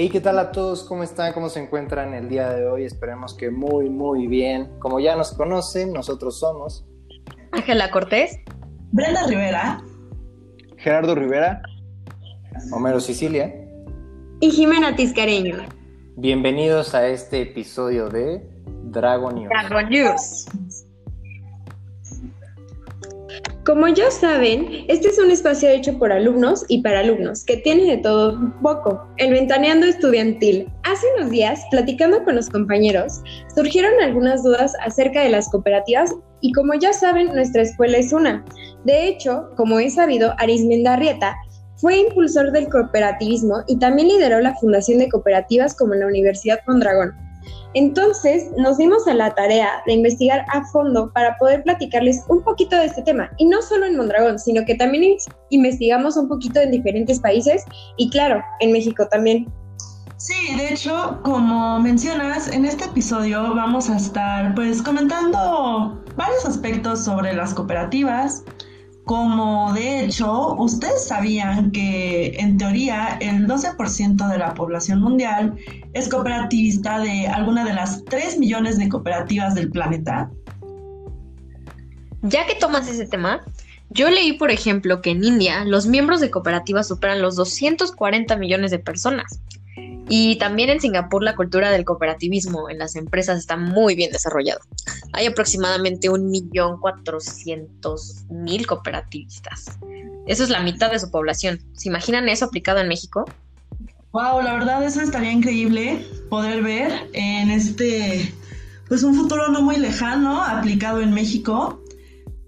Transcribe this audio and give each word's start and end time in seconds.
Hey, 0.00 0.10
¿qué 0.10 0.20
tal 0.20 0.38
a 0.38 0.52
todos? 0.52 0.84
¿Cómo 0.84 1.02
están? 1.02 1.32
¿Cómo 1.32 1.48
se 1.48 1.60
encuentran 1.60 2.14
el 2.14 2.28
día 2.28 2.50
de 2.50 2.68
hoy? 2.68 2.84
Esperemos 2.84 3.34
que 3.34 3.50
muy, 3.50 3.90
muy 3.90 4.28
bien. 4.28 4.78
Como 4.78 5.00
ya 5.00 5.16
nos 5.16 5.32
conocen, 5.32 5.92
nosotros 5.92 6.38
somos 6.38 6.86
Ángela 7.50 7.90
Cortés, 7.90 8.38
Brenda 8.92 9.26
Rivera, 9.26 9.82
Gerardo 10.76 11.16
Rivera, 11.16 11.62
Homero 12.70 13.00
Sicilia 13.00 13.52
y 14.38 14.52
Jimena 14.52 14.94
Tiscareño. 14.94 15.56
Bienvenidos 16.14 16.94
a 16.94 17.08
este 17.08 17.42
episodio 17.42 18.08
de 18.08 18.48
Dragon 18.84 19.34
News. 19.34 19.48
Dragon 19.48 19.90
News. 19.90 20.46
Como 23.68 23.86
ya 23.86 24.10
saben, 24.10 24.86
este 24.88 25.08
es 25.08 25.18
un 25.18 25.30
espacio 25.30 25.68
hecho 25.68 25.98
por 25.98 26.10
alumnos 26.10 26.64
y 26.68 26.80
para 26.80 27.00
alumnos, 27.00 27.44
que 27.44 27.58
tiene 27.58 27.84
de 27.84 27.98
todo 27.98 28.32
un 28.32 28.50
poco. 28.62 29.06
El 29.18 29.30
Ventaneando 29.34 29.84
Estudiantil. 29.84 30.72
Hace 30.84 31.06
unos 31.18 31.28
días, 31.28 31.60
platicando 31.70 32.24
con 32.24 32.36
los 32.36 32.48
compañeros, 32.48 33.20
surgieron 33.54 33.92
algunas 34.02 34.42
dudas 34.42 34.72
acerca 34.82 35.20
de 35.20 35.28
las 35.28 35.50
cooperativas 35.50 36.14
y 36.40 36.50
como 36.52 36.72
ya 36.76 36.94
saben, 36.94 37.26
nuestra 37.34 37.60
escuela 37.60 37.98
es 37.98 38.10
una. 38.10 38.42
De 38.84 39.06
hecho, 39.06 39.50
como 39.54 39.78
he 39.78 39.90
sabido, 39.90 40.32
Arismenda 40.38 40.94
Arrieta 40.94 41.36
fue 41.76 41.98
impulsor 41.98 42.52
del 42.52 42.70
cooperativismo 42.70 43.64
y 43.66 43.78
también 43.78 44.08
lideró 44.08 44.40
la 44.40 44.54
fundación 44.54 44.98
de 44.98 45.10
cooperativas 45.10 45.76
como 45.76 45.92
la 45.92 46.06
Universidad 46.06 46.60
Mondragón. 46.66 47.27
Entonces 47.74 48.50
nos 48.56 48.78
dimos 48.78 49.06
a 49.06 49.14
la 49.14 49.34
tarea 49.34 49.82
de 49.86 49.92
investigar 49.94 50.44
a 50.52 50.64
fondo 50.66 51.12
para 51.12 51.36
poder 51.38 51.62
platicarles 51.62 52.24
un 52.28 52.42
poquito 52.42 52.76
de 52.76 52.86
este 52.86 53.02
tema, 53.02 53.30
y 53.38 53.46
no 53.46 53.60
solo 53.62 53.86
en 53.86 53.96
Mondragón, 53.96 54.38
sino 54.38 54.64
que 54.64 54.74
también 54.74 55.16
investigamos 55.50 56.16
un 56.16 56.28
poquito 56.28 56.60
en 56.60 56.70
diferentes 56.70 57.20
países 57.20 57.64
y 57.96 58.10
claro, 58.10 58.42
en 58.60 58.72
México 58.72 59.06
también. 59.10 59.46
Sí, 60.16 60.56
de 60.56 60.74
hecho, 60.74 61.20
como 61.22 61.78
mencionas, 61.78 62.52
en 62.52 62.64
este 62.64 62.86
episodio 62.86 63.54
vamos 63.54 63.88
a 63.88 63.96
estar 63.96 64.52
pues 64.56 64.82
comentando 64.82 66.02
varios 66.16 66.44
aspectos 66.44 67.04
sobre 67.04 67.32
las 67.34 67.54
cooperativas, 67.54 68.42
como 69.08 69.72
de 69.72 70.04
hecho, 70.04 70.52
ustedes 70.56 71.08
sabían 71.08 71.70
que 71.70 72.36
en 72.38 72.58
teoría 72.58 73.16
el 73.22 73.48
12% 73.48 74.28
de 74.30 74.36
la 74.36 74.52
población 74.52 75.00
mundial 75.00 75.56
es 75.94 76.10
cooperativista 76.10 76.98
de 76.98 77.26
alguna 77.26 77.64
de 77.64 77.72
las 77.72 78.04
3 78.04 78.38
millones 78.38 78.76
de 78.76 78.90
cooperativas 78.90 79.54
del 79.54 79.70
planeta. 79.70 80.30
Ya 82.20 82.44
que 82.44 82.54
tomas 82.56 82.86
ese 82.86 83.06
tema, 83.06 83.40
yo 83.88 84.10
leí, 84.10 84.34
por 84.34 84.50
ejemplo, 84.50 85.00
que 85.00 85.12
en 85.12 85.24
India 85.24 85.64
los 85.64 85.86
miembros 85.86 86.20
de 86.20 86.30
cooperativas 86.30 86.86
superan 86.86 87.22
los 87.22 87.34
240 87.34 88.36
millones 88.36 88.70
de 88.70 88.78
personas. 88.78 89.40
Y 90.08 90.36
también 90.36 90.70
en 90.70 90.80
Singapur 90.80 91.22
la 91.22 91.36
cultura 91.36 91.70
del 91.70 91.84
cooperativismo 91.84 92.70
en 92.70 92.78
las 92.78 92.96
empresas 92.96 93.38
está 93.38 93.56
muy 93.56 93.94
bien 93.94 94.10
desarrollada. 94.10 94.60
Hay 95.12 95.26
aproximadamente 95.26 96.08
1.400.000 96.08 98.66
cooperativistas. 98.66 99.78
Eso 100.26 100.44
es 100.44 100.50
la 100.50 100.60
mitad 100.60 100.90
de 100.90 100.98
su 100.98 101.10
población. 101.10 101.60
¿Se 101.72 101.88
imaginan 101.88 102.28
eso 102.28 102.44
aplicado 102.46 102.80
en 102.80 102.88
México? 102.88 103.24
Wow, 104.12 104.42
la 104.42 104.54
verdad 104.54 104.82
eso 104.84 105.02
estaría 105.02 105.32
increíble 105.32 106.06
poder 106.30 106.62
ver 106.62 107.10
en 107.12 107.50
este, 107.50 108.32
pues 108.88 109.02
un 109.02 109.14
futuro 109.14 109.48
no 109.48 109.60
muy 109.60 109.76
lejano 109.76 110.42
aplicado 110.42 111.00
en 111.00 111.12
México. 111.12 111.82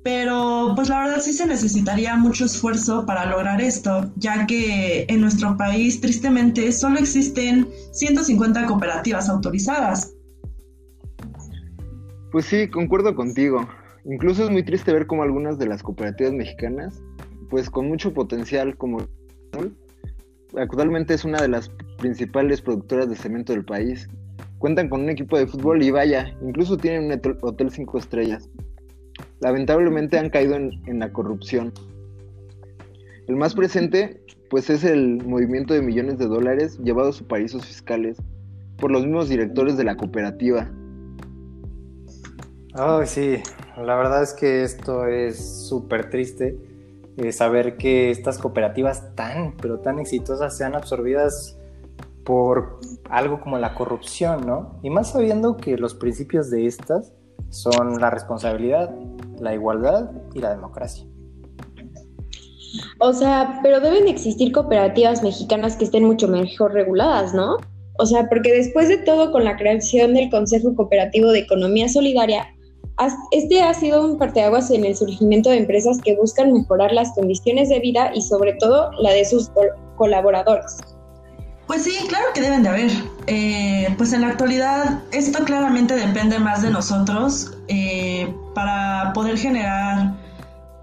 Pero 0.02 0.72
pues 0.74 0.88
la 0.88 1.00
verdad 1.00 1.20
sí 1.20 1.32
se 1.34 1.46
necesitaría 1.46 2.16
mucho 2.16 2.46
esfuerzo 2.46 3.04
para 3.04 3.26
lograr 3.26 3.60
esto, 3.60 4.10
ya 4.16 4.46
que 4.46 5.04
en 5.08 5.20
nuestro 5.20 5.56
país 5.58 6.00
tristemente 6.00 6.72
solo 6.72 6.98
existen 6.98 7.68
150 7.92 8.66
cooperativas 8.66 9.28
autorizadas. 9.28 10.14
Pues 12.32 12.46
sí, 12.46 12.68
concuerdo 12.68 13.14
contigo. 13.14 13.68
Incluso 14.04 14.44
es 14.44 14.50
muy 14.50 14.64
triste 14.64 14.92
ver 14.92 15.06
cómo 15.06 15.22
algunas 15.22 15.58
de 15.58 15.66
las 15.66 15.82
cooperativas 15.82 16.32
mexicanas, 16.32 17.02
pues 17.50 17.68
con 17.68 17.86
mucho 17.86 18.14
potencial 18.14 18.76
como 18.78 19.02
actualmente 20.56 21.12
es 21.12 21.24
una 21.24 21.42
de 21.42 21.48
las 21.48 21.70
principales 21.98 22.62
productoras 22.62 23.10
de 23.10 23.16
cemento 23.16 23.52
del 23.52 23.64
país, 23.66 24.08
cuentan 24.58 24.88
con 24.88 25.02
un 25.02 25.10
equipo 25.10 25.36
de 25.36 25.46
fútbol 25.46 25.82
y 25.82 25.90
vaya, 25.90 26.34
incluso 26.42 26.78
tienen 26.78 27.04
un 27.04 27.36
hotel 27.42 27.70
5 27.70 27.98
estrellas 27.98 28.48
lamentablemente 29.40 30.18
han 30.18 30.30
caído 30.30 30.54
en, 30.54 30.98
la 30.98 31.12
corrupción. 31.12 31.72
El 33.26 33.36
más 33.36 33.54
presente, 33.54 34.22
pues 34.48 34.70
es 34.70 34.84
el 34.84 35.24
movimiento 35.24 35.74
de 35.74 35.82
millones 35.82 36.18
de 36.18 36.26
dólares 36.26 36.78
llevados 36.78 37.20
a 37.20 37.28
paraísos 37.28 37.64
fiscales 37.64 38.18
por 38.78 38.90
los 38.90 39.04
mismos 39.04 39.28
directores 39.28 39.76
de 39.76 39.84
la 39.84 39.96
cooperativa. 39.96 40.70
Ay, 42.74 43.06
sí, 43.06 43.36
la 43.76 43.96
verdad 43.96 44.22
es 44.22 44.32
que 44.32 44.62
esto 44.62 45.06
es 45.06 45.66
súper 45.68 46.10
triste. 46.10 46.56
Eh, 47.16 47.32
saber 47.32 47.76
que 47.76 48.10
estas 48.10 48.38
cooperativas 48.38 49.14
tan, 49.14 49.56
pero 49.56 49.80
tan 49.80 49.98
exitosas 49.98 50.56
sean 50.56 50.74
absorbidas 50.74 51.58
por 52.24 52.78
algo 53.10 53.40
como 53.40 53.58
la 53.58 53.74
corrupción, 53.74 54.46
¿no? 54.46 54.78
Y 54.82 54.90
más 54.90 55.10
sabiendo 55.10 55.56
que 55.56 55.76
los 55.76 55.94
principios 55.94 56.50
de 56.50 56.66
estas 56.66 57.12
son 57.50 58.00
la 58.00 58.10
responsabilidad, 58.10 58.94
la 59.40 59.54
igualdad 59.54 60.10
y 60.34 60.40
la 60.40 60.50
democracia. 60.50 61.04
O 63.00 63.12
sea, 63.12 63.60
pero 63.62 63.80
deben 63.80 64.06
existir 64.06 64.52
cooperativas 64.52 65.22
mexicanas 65.22 65.76
que 65.76 65.84
estén 65.84 66.04
mucho 66.04 66.28
mejor 66.28 66.72
reguladas, 66.72 67.34
¿no? 67.34 67.56
O 67.98 68.06
sea, 68.06 68.28
porque 68.28 68.52
después 68.52 68.88
de 68.88 68.98
todo, 68.98 69.32
con 69.32 69.44
la 69.44 69.56
creación 69.56 70.14
del 70.14 70.30
Consejo 70.30 70.74
Cooperativo 70.74 71.32
de 71.32 71.40
Economía 71.40 71.88
Solidaria, 71.88 72.46
este 73.32 73.62
ha 73.62 73.72
sido 73.74 74.04
un 74.04 74.18
parteaguas 74.18 74.70
en 74.70 74.84
el 74.84 74.94
surgimiento 74.94 75.50
de 75.50 75.58
empresas 75.58 75.98
que 76.02 76.16
buscan 76.16 76.52
mejorar 76.52 76.92
las 76.92 77.12
condiciones 77.14 77.68
de 77.70 77.80
vida 77.80 78.12
y 78.14 78.20
sobre 78.22 78.54
todo 78.54 78.90
la 79.00 79.12
de 79.12 79.24
sus 79.24 79.50
colaboradores. 79.96 80.78
Pues 81.70 81.84
sí, 81.84 81.94
claro 82.08 82.24
que 82.34 82.40
deben 82.40 82.64
de 82.64 82.68
haber. 82.68 82.90
Eh, 83.28 83.94
pues 83.96 84.12
en 84.12 84.22
la 84.22 84.30
actualidad 84.30 85.04
esto 85.12 85.44
claramente 85.44 85.94
depende 85.94 86.40
más 86.40 86.62
de 86.62 86.70
nosotros 86.70 87.56
eh, 87.68 88.34
para 88.56 89.12
poder 89.12 89.38
generar 89.38 90.16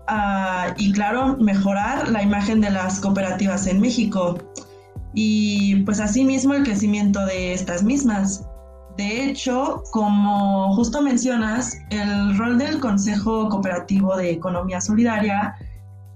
ah, 0.07 0.67
y 0.77 0.93
claro, 0.93 1.35
mejorar 1.41 2.07
la 2.07 2.23
imagen 2.23 2.61
de 2.61 2.69
las 2.69 3.01
cooperativas 3.01 3.67
en 3.67 3.81
México 3.81 4.37
y 5.13 5.83
pues 5.83 5.99
asimismo 5.99 6.53
el 6.53 6.63
crecimiento 6.63 7.25
de 7.25 7.51
estas 7.51 7.83
mismas. 7.83 8.45
De 8.95 9.25
hecho, 9.25 9.83
como 9.91 10.73
justo 10.73 11.01
mencionas, 11.01 11.75
el 11.89 12.37
rol 12.37 12.57
del 12.57 12.79
Consejo 12.79 13.49
Cooperativo 13.49 14.15
de 14.15 14.31
Economía 14.31 14.79
Solidaria 14.79 15.53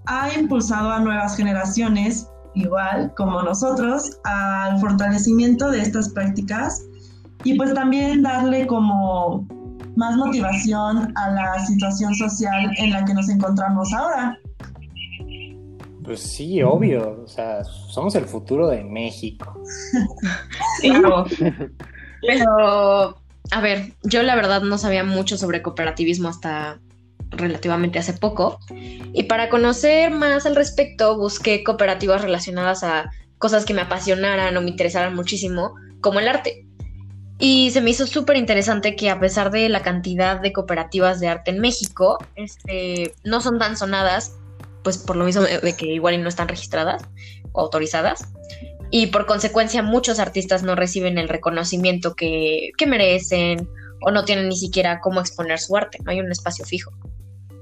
ha 0.05 0.31
impulsado 0.31 0.91
a 0.91 0.99
nuevas 0.99 1.35
generaciones 1.35 2.30
igual 2.55 3.13
como 3.15 3.41
nosotros 3.41 4.17
al 4.23 4.79
fortalecimiento 4.79 5.69
de 5.71 5.81
estas 5.81 6.09
prácticas 6.09 6.85
y 7.43 7.55
pues 7.55 7.73
también 7.73 8.21
darle 8.23 8.67
como 8.67 9.47
más 9.95 10.15
motivación 10.15 11.11
a 11.15 11.31
la 11.31 11.65
situación 11.65 12.13
social 12.15 12.71
en 12.77 12.91
la 12.91 13.05
que 13.05 13.13
nos 13.13 13.29
encontramos 13.29 13.91
ahora. 13.93 14.37
Pues 16.03 16.19
sí, 16.19 16.61
obvio, 16.63 17.21
o 17.23 17.27
sea, 17.27 17.63
somos 17.63 18.15
el 18.15 18.25
futuro 18.25 18.67
de 18.67 18.83
México. 18.83 19.61
Claro. 20.81 21.25
Pero, 22.21 23.17
a 23.51 23.61
ver, 23.61 23.93
yo 24.03 24.23
la 24.23 24.35
verdad 24.35 24.61
no 24.61 24.77
sabía 24.77 25.03
mucho 25.03 25.37
sobre 25.37 25.61
cooperativismo 25.61 26.29
hasta 26.29 26.79
relativamente 27.31 27.99
hace 27.99 28.13
poco. 28.13 28.59
Y 29.13 29.23
para 29.23 29.49
conocer 29.49 30.11
más 30.11 30.45
al 30.45 30.55
respecto, 30.55 31.17
busqué 31.17 31.63
cooperativas 31.63 32.21
relacionadas 32.21 32.83
a 32.83 33.11
cosas 33.37 33.65
que 33.65 33.73
me 33.73 33.81
apasionaran 33.81 34.55
o 34.55 34.61
me 34.61 34.69
interesaran 34.69 35.15
muchísimo, 35.15 35.73
como 35.99 36.19
el 36.19 36.27
arte. 36.27 36.65
Y 37.39 37.71
se 37.71 37.81
me 37.81 37.89
hizo 37.89 38.05
súper 38.05 38.37
interesante 38.37 38.95
que 38.95 39.09
a 39.09 39.19
pesar 39.19 39.49
de 39.49 39.67
la 39.67 39.81
cantidad 39.81 40.39
de 40.39 40.53
cooperativas 40.53 41.19
de 41.19 41.27
arte 41.27 41.49
en 41.49 41.59
México, 41.59 42.19
este, 42.35 43.15
no 43.23 43.41
son 43.41 43.57
tan 43.57 43.75
sonadas, 43.77 44.35
pues 44.83 44.99
por 44.99 45.15
lo 45.15 45.25
mismo 45.25 45.41
de 45.41 45.75
que 45.75 45.87
igual 45.87 46.21
no 46.21 46.29
están 46.29 46.47
registradas 46.47 47.01
o 47.51 47.61
autorizadas. 47.61 48.27
Y 48.91 49.07
por 49.07 49.25
consecuencia 49.25 49.81
muchos 49.81 50.19
artistas 50.19 50.61
no 50.61 50.75
reciben 50.75 51.17
el 51.17 51.29
reconocimiento 51.29 52.13
que, 52.13 52.71
que 52.77 52.85
merecen 52.85 53.67
o 54.01 54.11
no 54.11 54.25
tienen 54.25 54.49
ni 54.49 54.57
siquiera 54.57 54.99
cómo 54.99 55.19
exponer 55.19 55.59
su 55.59 55.75
arte, 55.75 55.99
no 56.03 56.11
hay 56.11 56.19
un 56.19 56.31
espacio 56.31 56.65
fijo. 56.65 56.91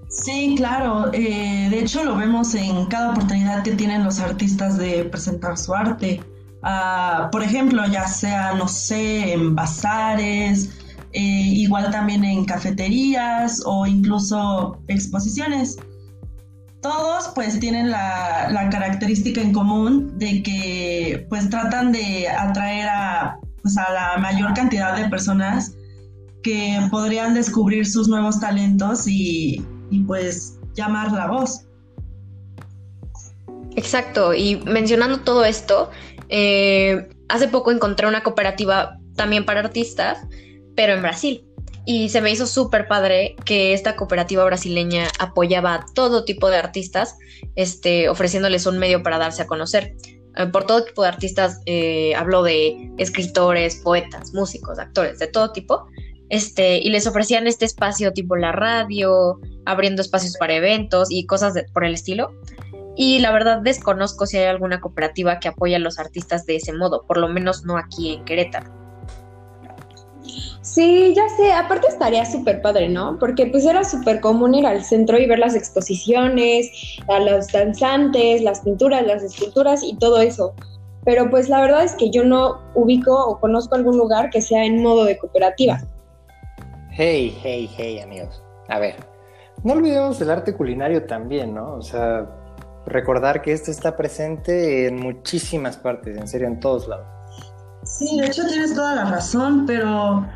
Sí, 0.10 0.56
claro. 0.58 1.12
Eh, 1.14 1.68
de 1.70 1.80
hecho, 1.80 2.04
lo 2.04 2.16
vemos 2.16 2.56
en 2.56 2.88
cada 2.88 3.12
oportunidad 3.12 3.64
que 3.64 3.74
tienen 3.74 4.04
los 4.04 4.20
artistas 4.20 4.78
de 4.78 5.06
presentar 5.06 5.58
su 5.58 5.74
arte. 5.74 6.22
Ah, 6.64 7.30
por 7.32 7.44
ejemplo, 7.44 7.86
ya 7.88 8.08
sea, 8.08 8.54
no 8.54 8.68
sé, 8.68 9.34
en 9.34 9.56
bazares, 9.56 10.72
eh, 11.14 11.22
igual 11.22 11.92
también 11.92 12.24
en 12.26 12.46
cafeterías 12.46 13.62
o 13.66 13.86
incluso 13.86 14.82
exposiciones. 14.88 15.78
todos 16.82 17.32
pues 17.36 17.60
tienen 17.60 17.90
la, 17.92 18.70
característica 18.72 19.42
en 19.42 19.52
común 19.52 20.18
de 20.18 20.42
que 20.44 21.26
pues 21.30 21.50
tratan 21.50 21.92
de 21.92 22.30
atraer 22.30 22.88
pues, 23.62 23.78
a 23.78 23.92
la 23.92 24.18
mayor 24.18 24.54
cantidad 24.54 24.96
de 24.96 25.10
personas 25.10 25.74
que 26.42 26.80
podrían 26.90 27.34
descubrir 27.34 27.86
sus 27.86 28.08
nuevos 28.08 28.40
talentos 28.40 29.08
y, 29.08 29.62
y 29.90 30.02
pues 30.02 30.60
llamar 30.76 31.12
la 31.12 31.28
voz. 31.28 31.66
Exacto, 33.76 34.34
y 34.34 34.58
mencionando 34.66 35.20
todo 35.22 35.46
esto, 35.46 35.90
eh, 36.30 37.08
hace 37.28 37.48
poco 37.48 37.72
encontré 37.72 38.08
una 38.08 38.24
cooperativa 38.24 38.98
también 39.16 39.46
para 39.46 39.62
artistas, 39.62 40.20
pero 40.76 40.94
en 40.94 41.02
Brasil. 41.02 41.46
Y 41.86 42.10
se 42.10 42.22
me 42.22 42.32
hizo 42.32 42.46
súper 42.46 42.88
padre 42.88 43.36
que 43.46 43.74
esta 43.74 43.96
cooperativa 43.96 44.44
brasileña 44.44 45.08
apoyaba 45.20 45.74
a 45.74 45.86
todo 45.96 46.24
tipo 46.24 46.50
de 46.50 46.58
artistas, 46.58 47.18
este, 47.56 48.10
ofreciéndoles 48.10 48.66
un 48.66 48.78
medio 48.78 49.02
para 49.02 49.18
darse 49.18 49.42
a 49.42 49.48
conocer. 49.48 49.96
Eh, 50.36 50.46
por 50.48 50.66
todo 50.66 50.84
tipo 50.84 51.02
de 51.02 51.08
artistas, 51.08 51.62
eh, 51.66 52.14
hablo 52.16 52.44
de 52.44 52.92
escritores, 52.98 53.78
poetas, 53.78 54.34
músicos, 54.34 54.78
actores, 54.78 55.20
de 55.20 55.28
todo 55.28 55.52
tipo. 55.52 55.88
Este, 56.30 56.78
y 56.78 56.90
les 56.90 57.08
ofrecían 57.08 57.48
este 57.48 57.66
espacio 57.66 58.14
tipo 58.14 58.36
la 58.36 58.52
radio, 58.52 59.40
abriendo 59.66 60.02
espacios 60.02 60.38
para 60.38 60.54
eventos 60.54 61.10
y 61.12 61.26
cosas 61.26 61.54
por 61.74 61.84
el 61.84 61.94
estilo. 61.94 62.32
Y 62.96 63.20
la 63.20 63.32
verdad 63.32 63.62
desconozco 63.62 64.26
si 64.26 64.38
hay 64.38 64.46
alguna 64.46 64.82
cooperativa 64.82 65.40
que 65.40 65.48
apoya 65.48 65.78
a 65.78 65.80
los 65.80 66.00
artistas 66.00 66.46
de 66.46 66.58
ese 66.58 66.74
modo, 66.74 67.06
por 67.08 67.18
lo 67.18 67.30
menos 67.30 67.64
no 67.64 67.78
aquí 67.78 68.14
en 68.14 68.26
Querétaro. 68.26 68.80
Sí, 70.62 71.14
ya 71.16 71.28
sé, 71.36 71.52
aparte 71.52 71.88
estaría 71.88 72.26
súper 72.26 72.62
padre, 72.62 72.90
¿no? 72.90 73.18
Porque 73.18 73.48
pues 73.48 73.66
era 73.66 73.84
súper 73.84 74.20
común 74.20 74.54
ir 74.54 74.68
al 74.68 74.84
centro 74.84 75.18
y 75.18 75.26
ver 75.26 75.40
las 75.40 75.56
exposiciones, 75.56 76.70
a 77.08 77.20
los 77.20 77.48
danzantes, 77.48 78.42
las 78.44 78.60
pinturas, 78.60 79.06
las 79.06 79.24
esculturas 79.24 79.82
y 79.82 79.96
todo 79.98 80.22
eso. 80.22 80.54
Pero 81.06 81.30
pues 81.30 81.50
la 81.50 81.62
verdad 81.62 81.84
es 81.84 81.94
que 81.94 82.12
yo 82.12 82.24
no 82.24 82.60
ubico 82.76 83.16
o 83.16 83.40
conozco 83.40 83.76
algún 83.76 83.98
lugar 83.98 84.30
que 84.30 84.42
sea 84.42 84.66
en 84.66 84.84
modo 84.84 85.06
de 85.06 85.18
cooperativa. 85.18 85.82
Hey, 87.02 87.34
hey, 87.42 87.70
hey, 87.78 88.02
amigos. 88.02 88.44
A 88.68 88.78
ver, 88.78 88.98
no 89.64 89.72
olvidemos 89.72 90.20
el 90.20 90.30
arte 90.30 90.54
culinario 90.54 91.06
también, 91.06 91.54
¿no? 91.54 91.76
O 91.76 91.82
sea, 91.82 92.30
recordar 92.86 93.42
que 93.42 93.54
esto 93.54 93.72
está 93.72 93.96
presente 93.96 94.86
en 94.86 94.98
muchísimas 94.98 95.78
partes, 95.78 96.18
en 96.18 96.28
serio, 96.28 96.48
en 96.48 96.60
todos 96.60 96.90
lados. 96.90 97.08
Sí, 97.86 98.20
de 98.20 98.28
hecho 98.28 98.46
tienes 98.46 98.76
toda 98.76 98.96
la 98.96 99.06
razón, 99.06 99.66
pero 99.66 100.28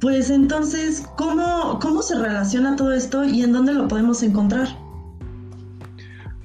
pues 0.00 0.30
entonces, 0.30 1.04
¿cómo, 1.16 1.80
cómo 1.82 2.00
se 2.00 2.16
relaciona 2.16 2.76
todo 2.76 2.92
esto 2.92 3.24
y 3.24 3.42
en 3.42 3.52
dónde 3.52 3.74
lo 3.74 3.88
podemos 3.88 4.22
encontrar? 4.22 4.68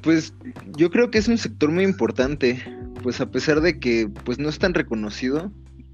Pues 0.01 0.33
yo 0.78 0.90
creo 0.90 1.12
que 1.12 1.19
es 1.19 1.28
un 1.28 1.38
sector 1.38 1.69
muy 1.69 1.83
importante, 1.83 2.60
pues 3.04 3.22
a 3.22 3.28
pesar 3.28 3.62
de 3.62 3.80
que 3.80 4.10
pues 4.25 4.40
no 4.40 4.50
es 4.50 4.57
tan 4.57 4.74
reconocido, 4.74 5.51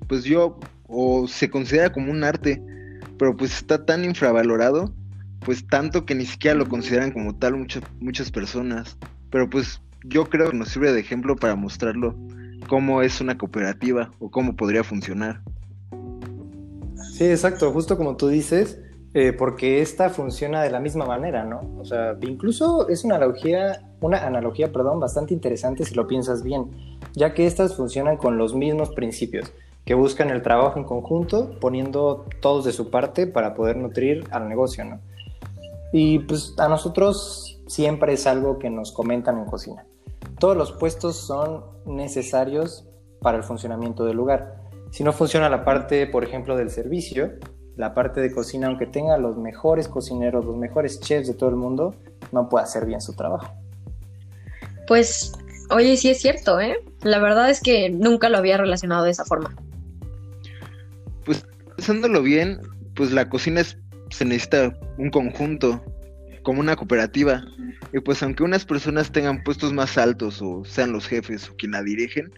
pues 0.07 0.23
yo 0.23 0.61
o 0.87 1.27
se 1.27 1.49
considera 1.49 1.91
como 1.91 2.09
un 2.09 2.23
arte, 2.23 2.63
pero 3.17 3.35
pues 3.35 3.53
está 3.53 3.85
tan 3.85 4.05
infravalorado, 4.05 4.93
pues 5.41 5.65
tanto 5.67 6.05
que 6.05 6.15
ni 6.15 6.25
siquiera 6.25 6.57
lo 6.57 6.67
consideran 6.67 7.11
como 7.11 7.35
tal 7.35 7.55
muchas 7.55 7.83
muchas 7.99 8.31
personas. 8.31 8.97
Pero 9.29 9.49
pues 9.49 9.81
yo 10.03 10.25
creo 10.29 10.51
que 10.51 10.57
nos 10.57 10.69
sirve 10.69 10.91
de 10.91 10.99
ejemplo 10.99 11.35
para 11.35 11.55
mostrarlo 11.55 12.15
cómo 12.67 13.01
es 13.01 13.21
una 13.21 13.37
cooperativa 13.37 14.11
o 14.19 14.29
cómo 14.29 14.55
podría 14.55 14.83
funcionar. 14.83 15.41
Sí, 17.13 17.25
exacto, 17.25 17.71
justo 17.71 17.97
como 17.97 18.17
tú 18.17 18.27
dices, 18.27 18.79
eh, 19.13 19.33
porque 19.33 19.81
esta 19.81 20.09
funciona 20.09 20.63
de 20.63 20.71
la 20.71 20.79
misma 20.79 21.05
manera, 21.05 21.43
¿no? 21.43 21.61
O 21.79 21.85
sea, 21.85 22.17
incluso 22.21 22.89
es 22.89 23.03
una 23.03 23.17
analogía, 23.17 23.81
una 24.01 24.25
analogía, 24.25 24.71
perdón, 24.71 24.99
bastante 24.99 25.33
interesante 25.35 25.85
si 25.85 25.93
lo 25.93 26.07
piensas 26.07 26.41
bien, 26.41 26.71
ya 27.13 27.35
que 27.35 27.45
estas 27.45 27.75
funcionan 27.75 28.17
con 28.17 28.39
los 28.39 28.55
mismos 28.55 28.89
principios, 28.89 29.53
que 29.85 29.93
buscan 29.93 30.29
el 30.29 30.41
trabajo 30.41 30.79
en 30.79 30.85
conjunto, 30.85 31.59
poniendo 31.59 32.25
todos 32.41 32.65
de 32.65 32.71
su 32.71 32.89
parte 32.89 33.27
para 33.27 33.53
poder 33.53 33.77
nutrir 33.77 34.25
al 34.31 34.47
negocio, 34.47 34.85
¿no? 34.85 34.99
Y 35.91 36.19
pues 36.19 36.55
a 36.57 36.67
nosotros 36.67 37.61
siempre 37.67 38.13
es 38.13 38.25
algo 38.25 38.59
que 38.59 38.69
nos 38.69 38.91
comentan 38.91 39.37
en 39.37 39.45
cocina. 39.45 39.85
Todos 40.39 40.57
los 40.57 40.71
puestos 40.71 41.17
son 41.17 41.63
necesarios 41.85 42.85
para 43.21 43.37
el 43.37 43.43
funcionamiento 43.43 44.05
del 44.05 44.17
lugar. 44.17 44.55
Si 44.91 45.03
no 45.03 45.13
funciona 45.13 45.49
la 45.49 45.63
parte, 45.65 46.07
por 46.07 46.23
ejemplo, 46.23 46.55
del 46.55 46.69
servicio, 46.69 47.33
la 47.75 47.93
parte 47.93 48.21
de 48.21 48.31
cocina, 48.31 48.67
aunque 48.67 48.85
tenga 48.85 49.17
los 49.17 49.37
mejores 49.37 49.87
cocineros, 49.87 50.45
los 50.45 50.55
mejores 50.55 50.99
chefs 50.99 51.27
de 51.27 51.33
todo 51.33 51.49
el 51.49 51.55
mundo, 51.55 51.95
no 52.31 52.49
puede 52.49 52.65
hacer 52.65 52.85
bien 52.85 53.01
su 53.01 53.13
trabajo. 53.13 53.53
Pues, 54.87 55.33
oye, 55.69 55.97
sí 55.97 56.09
es 56.09 56.21
cierto, 56.21 56.59
¿eh? 56.59 56.77
La 57.01 57.19
verdad 57.19 57.49
es 57.49 57.61
que 57.61 57.89
nunca 57.89 58.29
lo 58.29 58.37
había 58.37 58.57
relacionado 58.57 59.05
de 59.05 59.11
esa 59.11 59.25
forma. 59.25 59.55
Pensándolo 61.83 62.21
bien, 62.21 62.61
pues 62.95 63.11
la 63.11 63.27
cocina 63.27 63.61
se 63.61 64.23
necesita 64.23 64.73
un 64.97 65.09
conjunto, 65.09 65.83
como 66.41 66.61
una 66.61 66.77
cooperativa. 66.77 67.43
Y 67.91 67.99
pues 67.99 68.23
aunque 68.23 68.43
unas 68.43 68.63
personas 68.63 69.11
tengan 69.11 69.43
puestos 69.43 69.73
más 69.73 69.97
altos 69.97 70.41
o 70.41 70.63
sean 70.63 70.93
los 70.93 71.05
jefes 71.05 71.49
o 71.49 71.57
quien 71.57 71.73
la 71.73 71.83
dirigen, 71.83 72.31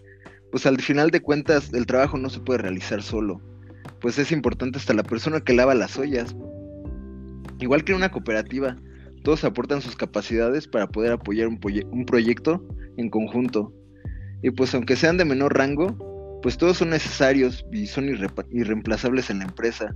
pues 0.50 0.66
al 0.66 0.80
final 0.80 1.12
de 1.12 1.20
cuentas 1.20 1.72
el 1.74 1.86
trabajo 1.86 2.18
no 2.18 2.28
se 2.28 2.40
puede 2.40 2.58
realizar 2.58 3.04
solo. 3.04 3.40
Pues 4.00 4.18
es 4.18 4.32
importante 4.32 4.78
hasta 4.78 4.94
la 4.94 5.04
persona 5.04 5.40
que 5.40 5.54
lava 5.54 5.76
las 5.76 5.96
ollas. 5.96 6.34
Igual 7.60 7.84
que 7.84 7.92
en 7.92 7.98
una 7.98 8.10
cooperativa, 8.10 8.76
todos 9.22 9.44
aportan 9.44 9.80
sus 9.80 9.94
capacidades 9.94 10.66
para 10.66 10.88
poder 10.88 11.12
apoyar 11.12 11.46
un 11.46 12.04
proyecto 12.04 12.66
en 12.96 13.10
conjunto. 13.10 13.72
Y 14.42 14.50
pues 14.50 14.74
aunque 14.74 14.96
sean 14.96 15.16
de 15.18 15.24
menor 15.24 15.56
rango, 15.56 15.96
pues 16.42 16.56
todos 16.56 16.78
son 16.78 16.90
necesarios 16.90 17.64
y 17.72 17.86
son 17.86 18.08
irreemplazables 18.50 19.30
en 19.30 19.38
la 19.38 19.44
empresa 19.44 19.94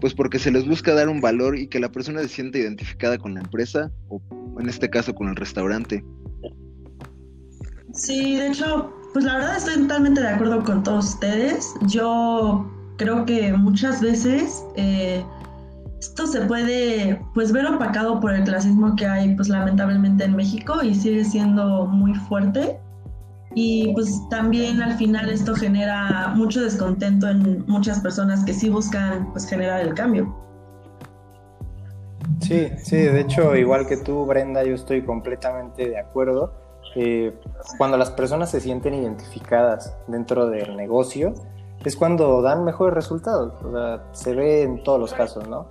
pues 0.00 0.14
porque 0.14 0.38
se 0.38 0.50
les 0.50 0.66
busca 0.66 0.94
dar 0.94 1.08
un 1.08 1.20
valor 1.20 1.56
y 1.56 1.68
que 1.68 1.78
la 1.78 1.90
persona 1.90 2.22
se 2.22 2.28
sienta 2.28 2.58
identificada 2.58 3.18
con 3.18 3.34
la 3.34 3.40
empresa 3.40 3.90
o 4.08 4.20
en 4.58 4.68
este 4.68 4.90
caso 4.90 5.14
con 5.14 5.28
el 5.28 5.36
restaurante. 5.36 6.04
Sí, 7.92 8.36
de 8.36 8.48
hecho, 8.48 8.92
pues 9.12 9.24
la 9.24 9.36
verdad 9.36 9.56
estoy 9.56 9.76
totalmente 9.82 10.20
de 10.20 10.28
acuerdo 10.28 10.64
con 10.64 10.82
todos 10.82 11.10
ustedes. 11.10 11.72
Yo 11.86 12.68
creo 12.96 13.24
que 13.26 13.52
muchas 13.52 14.00
veces 14.00 14.64
eh, 14.76 15.24
esto 16.00 16.26
se 16.26 16.40
puede 16.42 17.20
pues 17.34 17.52
ver 17.52 17.66
opacado 17.66 18.18
por 18.18 18.32
el 18.34 18.44
clasismo 18.44 18.96
que 18.96 19.06
hay 19.06 19.34
pues 19.36 19.48
lamentablemente 19.48 20.24
en 20.24 20.34
México 20.34 20.82
y 20.82 20.94
sigue 20.94 21.24
siendo 21.24 21.86
muy 21.86 22.14
fuerte 22.14 22.76
y 23.54 23.92
pues 23.94 24.20
también 24.30 24.80
al 24.82 24.96
final 24.96 25.28
esto 25.30 25.54
genera 25.54 26.32
mucho 26.34 26.62
descontento 26.62 27.28
en 27.28 27.64
muchas 27.66 28.00
personas 28.00 28.44
que 28.44 28.52
sí 28.52 28.68
buscan 28.68 29.30
pues 29.32 29.46
generar 29.46 29.80
el 29.80 29.94
cambio. 29.94 30.34
Sí, 32.40 32.68
sí, 32.82 32.96
de 32.96 33.20
hecho, 33.20 33.54
igual 33.56 33.86
que 33.86 33.96
tú, 33.96 34.24
Brenda, 34.26 34.64
yo 34.64 34.74
estoy 34.74 35.02
completamente 35.04 35.88
de 35.88 35.98
acuerdo. 35.98 36.52
Eh, 36.94 37.38
cuando 37.78 37.96
las 37.96 38.10
personas 38.10 38.50
se 38.50 38.60
sienten 38.60 38.94
identificadas 38.94 39.96
dentro 40.08 40.48
del 40.48 40.76
negocio, 40.76 41.34
es 41.84 41.96
cuando 41.96 42.42
dan 42.42 42.64
mejores 42.64 42.94
resultados. 42.94 43.54
O 43.64 43.72
sea, 43.72 44.04
se 44.12 44.34
ve 44.34 44.62
en 44.62 44.82
todos 44.82 45.00
los 45.00 45.14
casos, 45.14 45.48
¿no? 45.48 45.66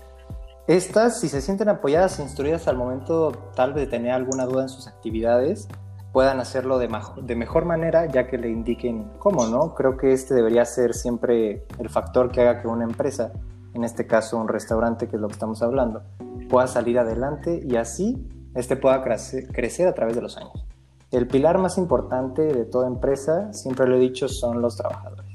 Estas, 0.67 1.19
si 1.19 1.27
se 1.27 1.41
sienten 1.41 1.69
apoyadas 1.69 2.19
e 2.19 2.23
instruidas 2.23 2.67
al 2.67 2.77
momento 2.77 3.31
tal 3.55 3.73
vez 3.73 3.85
de 3.85 3.91
tener 3.91 4.11
alguna 4.11 4.45
duda 4.45 4.63
en 4.63 4.69
sus 4.69 4.87
actividades, 4.87 5.67
puedan 6.11 6.39
hacerlo 6.39 6.77
de, 6.77 7.35
mejor 7.35 7.65
manera 7.65 8.05
ya 8.05 8.27
que 8.27 8.37
le 8.37 8.49
indiquen 8.49 9.05
cómo, 9.17 9.47
¿no? 9.47 9.73
Creo 9.75 9.97
que 9.97 10.11
este 10.11 10.33
debería 10.33 10.65
ser 10.65 10.93
siempre 10.93 11.65
el 11.79 11.89
factor 11.89 12.31
que 12.31 12.41
haga 12.41 12.61
que 12.61 12.67
una 12.67 12.83
empresa, 12.83 13.31
en 13.73 13.83
este 13.83 14.05
caso 14.05 14.37
un 14.37 14.47
restaurante, 14.47 15.07
que 15.07 15.15
es 15.15 15.21
lo 15.21 15.27
que 15.27 15.33
estamos 15.33 15.61
hablando, 15.61 16.03
pueda 16.49 16.67
salir 16.67 16.99
adelante 16.99 17.61
y 17.65 17.77
así 17.77 18.27
este 18.55 18.75
pueda 18.75 19.01
crecer, 19.03 19.47
crecer 19.47 19.87
a 19.87 19.93
través 19.93 20.15
de 20.15 20.21
los 20.21 20.37
años. 20.37 20.65
El 21.11 21.27
pilar 21.27 21.57
más 21.57 21.77
importante 21.77 22.41
de 22.41 22.65
toda 22.65 22.87
empresa, 22.87 23.51
siempre 23.53 23.87
lo 23.87 23.95
he 23.95 23.99
dicho, 23.99 24.27
son 24.27 24.61
los 24.61 24.77
trabajadores. 24.77 25.25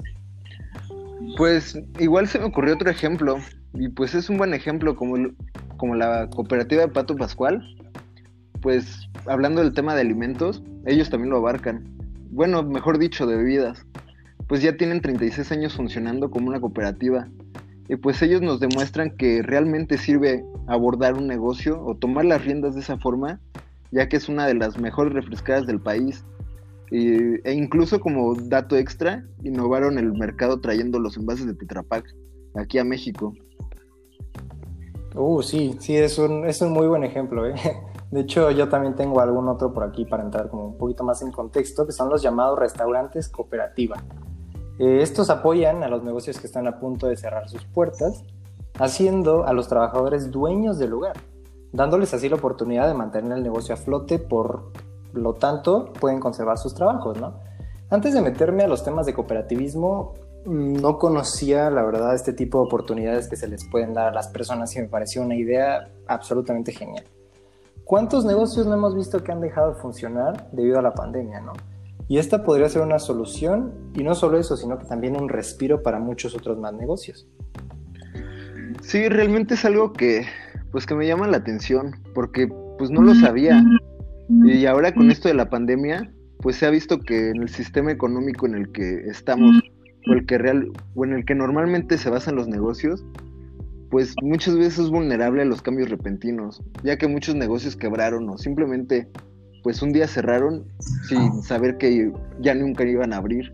Pues 1.37 1.79
igual 1.99 2.29
se 2.29 2.39
me 2.39 2.47
ocurrió 2.47 2.75
otro 2.75 2.91
ejemplo, 2.91 3.37
y 3.75 3.89
pues 3.89 4.15
es 4.15 4.31
un 4.31 4.39
buen 4.39 4.55
ejemplo 4.55 4.97
como, 4.97 5.17
como 5.77 5.95
la 5.95 6.29
cooperativa 6.31 6.83
de 6.83 6.89
Pato 6.89 7.17
Pascual, 7.17 7.63
pues 8.67 9.09
hablando 9.27 9.63
del 9.63 9.73
tema 9.73 9.95
de 9.95 10.01
alimentos, 10.01 10.61
ellos 10.87 11.09
también 11.09 11.31
lo 11.31 11.37
abarcan. 11.37 11.85
Bueno, 12.33 12.65
mejor 12.65 12.99
dicho, 12.99 13.25
de 13.25 13.37
bebidas. 13.37 13.87
Pues 14.49 14.61
ya 14.61 14.77
tienen 14.77 15.01
36 15.01 15.53
años 15.53 15.77
funcionando 15.77 16.33
como 16.33 16.49
una 16.49 16.59
cooperativa. 16.59 17.29
Y 17.89 17.95
pues 17.95 18.21
ellos 18.23 18.43
nos 18.43 18.59
demuestran 18.59 19.13
que 19.17 19.41
realmente 19.41 19.99
sirve 19.99 20.45
abordar 20.67 21.15
un 21.15 21.29
negocio 21.29 21.81
o 21.81 21.95
tomar 21.95 22.25
las 22.25 22.45
riendas 22.45 22.75
de 22.75 22.81
esa 22.81 22.99
forma, 22.99 23.39
ya 23.93 24.09
que 24.09 24.17
es 24.17 24.29
una 24.29 24.49
de 24.49 24.55
las 24.55 24.81
mejores 24.81 25.13
refrescadas 25.13 25.69
del 25.69 25.81
país. 25.81 26.25
e 26.91 27.53
incluso 27.53 28.01
como 28.01 28.35
dato 28.35 28.77
extra, 28.77 29.25
innovaron 29.45 29.97
el 29.97 30.13
mercado 30.13 30.59
trayendo 30.61 30.99
los 30.99 31.17
envases 31.17 31.47
de 31.47 31.55
Tetra 31.55 31.85
Pak 31.85 32.05
aquí 32.57 32.79
a 32.79 32.85
México. 32.85 33.33
Uh, 35.15 35.41
sí, 35.41 35.77
sí, 35.79 35.95
es 35.95 36.19
un, 36.19 36.45
es 36.49 36.61
un 36.61 36.73
muy 36.73 36.89
buen 36.89 37.05
ejemplo, 37.05 37.47
¿eh? 37.47 37.55
De 38.11 38.21
hecho, 38.21 38.51
yo 38.51 38.69
también 38.69 38.95
tengo 38.95 39.21
algún 39.21 39.49
otro 39.49 39.73
por 39.73 39.83
aquí 39.83 40.05
para 40.05 40.23
entrar 40.23 40.49
como 40.49 40.67
un 40.67 40.79
poquito 40.79 41.03
más 41.03 41.23
en 41.23 41.33
contexto, 41.33 41.87
que 41.87 41.93
son 41.93 42.09
los 42.09 42.23
llamados 42.23 42.59
restaurantes 42.59 43.29
cooperativa. 43.29 43.97
Eh, 44.79 45.01
estos 45.03 45.31
apoyan 45.31 45.83
a 45.83 45.89
los 45.89 46.03
negocios 46.05 46.39
que 46.39 46.47
están 46.47 46.67
a 46.67 46.79
punto 46.79 47.09
de 47.09 47.17
cerrar 47.17 47.49
sus 47.49 47.65
puertas, 47.65 48.25
haciendo 48.79 49.47
a 49.47 49.53
los 49.53 49.69
trabajadores 49.69 50.31
dueños 50.31 50.79
del 50.79 50.91
lugar, 50.91 51.17
dándoles 51.73 52.13
así 52.15 52.29
la 52.29 52.37
oportunidad 52.37 52.87
de 52.87 52.95
mantener 52.95 53.33
el 53.33 53.43
negocio 53.43 53.75
a 53.75 53.79
flote, 53.79 54.19
por 54.19 54.73
lo 55.13 55.35
tanto 55.35 55.93
pueden 55.95 56.21
conservar 56.21 56.59
sus 56.59 56.75
trabajos, 56.75 57.19
¿no? 57.19 57.41
Antes 57.89 58.15
de 58.15 58.21
meterme 58.21 58.65
a 58.65 58.69
los 58.69 58.85
temas 58.85 59.07
de 59.07 59.15
cooperativismo, 59.15 60.15
no 60.45 60.99
conocía, 60.99 61.71
la 61.71 61.83
verdad, 61.83 62.15
este 62.15 62.33
tipo 62.33 62.59
de 62.59 62.67
oportunidades 62.67 63.29
que 63.29 63.37
se 63.37 63.49
les 63.49 63.69
pueden 63.69 63.95
dar 63.95 64.09
a 64.09 64.13
las 64.13 64.29
personas 64.29 64.75
y 64.77 64.81
me 64.81 64.89
pareció 64.89 65.23
una 65.23 65.37
idea 65.37 65.89
absolutamente 66.07 66.73
genial. 66.73 67.05
¿Cuántos 67.87 68.25
negocios 68.25 68.67
no 68.67 68.75
hemos 68.75 68.97
visto 68.97 69.23
que 69.23 69.31
han 69.31 69.41
dejado 69.41 69.75
de 69.75 69.81
funcionar 69.81 70.51
debido 70.51 70.81
a 70.81 70.83
la 70.83 70.93
pandemia, 70.93 71.41
no? 71.41 71.53
Y 72.09 72.19
esta 72.19 72.43
podría 72.43 72.69
ser 72.69 72.83
una 72.83 72.99
solución, 72.99 73.93
y 73.95 74.03
no 74.03 74.17
solo 74.17 74.39
eso, 74.39 74.57
sino 74.57 74.77
que 74.77 74.87
también 74.87 75.17
un 75.17 75.29
respiro 75.29 75.85
para 75.85 76.01
muchos 76.01 76.35
otros 76.35 76.59
más 76.59 76.75
negocios. 76.75 77.29
Sí, 78.83 79.09
realmente 79.09 79.55
es 79.55 79.65
algo 79.65 79.93
que, 79.93 80.27
pues 80.73 80.85
que 80.85 80.97
me 80.97 81.07
llama 81.07 81.29
la 81.29 81.37
atención, 81.37 81.95
porque 82.13 82.49
pues 82.77 82.91
no 82.91 83.03
lo 83.03 83.15
sabía. 83.15 83.65
Y 84.29 84.67
ahora 84.67 84.93
con 84.93 85.13
esto 85.13 85.29
de 85.29 85.35
la 85.35 85.49
pandemia, 85.49 86.13
pues 86.41 86.57
se 86.57 86.67
ha 86.67 86.71
visto 86.71 86.99
que 86.99 87.31
en 87.31 87.43
el 87.43 87.49
sistema 87.49 87.93
económico 87.93 88.47
en 88.47 88.57
el 88.57 88.73
que 88.73 89.07
estamos, 89.07 89.63
o 90.11 90.13
el 90.13 90.27
que 90.27 90.39
real, 90.39 90.73
o 90.97 91.05
en 91.05 91.13
el 91.13 91.25
que 91.25 91.37
normalmente 91.37 91.99
se 91.99 92.11
basan 92.11 92.35
los 92.35 92.49
negocios, 92.49 93.05
pues 93.91 94.15
muchas 94.23 94.57
veces 94.57 94.79
es 94.81 94.91
vulnerable 94.91 95.43
a 95.43 95.45
los 95.45 95.63
cambios 95.63 95.89
repentinos, 95.89 96.63
ya 96.83 96.97
que 96.97 97.07
muchos 97.07 97.35
negocios 97.35 97.77
quebraron 97.77 98.29
o 98.29 98.39
simplemente 98.39 99.09
pues 99.63 99.83
un 99.83 99.93
día 99.93 100.07
cerraron 100.07 100.65
sin 101.09 101.43
saber 101.43 101.77
que 101.77 102.13
ya 102.41 102.55
nunca 102.55 102.85
iban 102.85 103.13
a 103.13 103.17
abrir. 103.17 103.53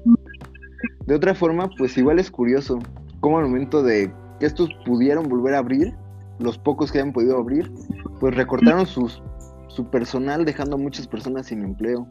De 1.06 1.14
otra 1.14 1.34
forma, 1.34 1.70
pues 1.78 1.96
igual 1.96 2.18
es 2.18 2.30
curioso 2.30 2.78
cómo 3.20 3.38
al 3.38 3.46
momento 3.46 3.82
de 3.82 4.12
que 4.38 4.46
estos 4.46 4.68
pudieron 4.84 5.28
volver 5.28 5.54
a 5.54 5.58
abrir, 5.58 5.94
los 6.38 6.58
pocos 6.58 6.92
que 6.92 6.98
hayan 6.98 7.12
podido 7.12 7.38
abrir, 7.38 7.72
pues 8.20 8.34
recortaron 8.34 8.84
sus, 8.86 9.22
su 9.68 9.88
personal 9.90 10.44
dejando 10.44 10.76
a 10.76 10.78
muchas 10.78 11.06
personas 11.06 11.46
sin 11.46 11.62
empleo. 11.62 12.06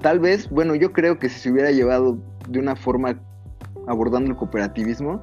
Tal 0.00 0.20
vez, 0.20 0.50
bueno, 0.50 0.74
yo 0.74 0.92
creo 0.92 1.18
que 1.18 1.28
si 1.28 1.38
se 1.38 1.50
hubiera 1.50 1.70
llevado 1.70 2.18
de 2.48 2.58
una 2.58 2.76
forma 2.76 3.18
abordando 3.86 4.30
el 4.30 4.36
cooperativismo, 4.36 5.22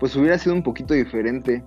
pues 0.00 0.14
hubiera 0.16 0.38
sido 0.38 0.54
un 0.54 0.62
poquito 0.62 0.94
diferente. 0.94 1.64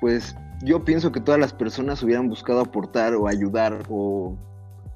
Pues 0.00 0.34
yo 0.62 0.84
pienso 0.84 1.12
que 1.12 1.20
todas 1.20 1.40
las 1.40 1.52
personas 1.52 2.02
hubieran 2.02 2.28
buscado 2.28 2.60
aportar 2.60 3.14
o 3.14 3.28
ayudar 3.28 3.82
o 3.88 4.36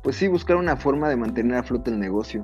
pues 0.02 0.16
sí, 0.16 0.28
buscar 0.28 0.56
una 0.56 0.76
forma 0.76 1.08
de 1.08 1.16
mantener 1.16 1.56
a 1.56 1.62
flote 1.64 1.90
el 1.90 1.98
negocio. 1.98 2.42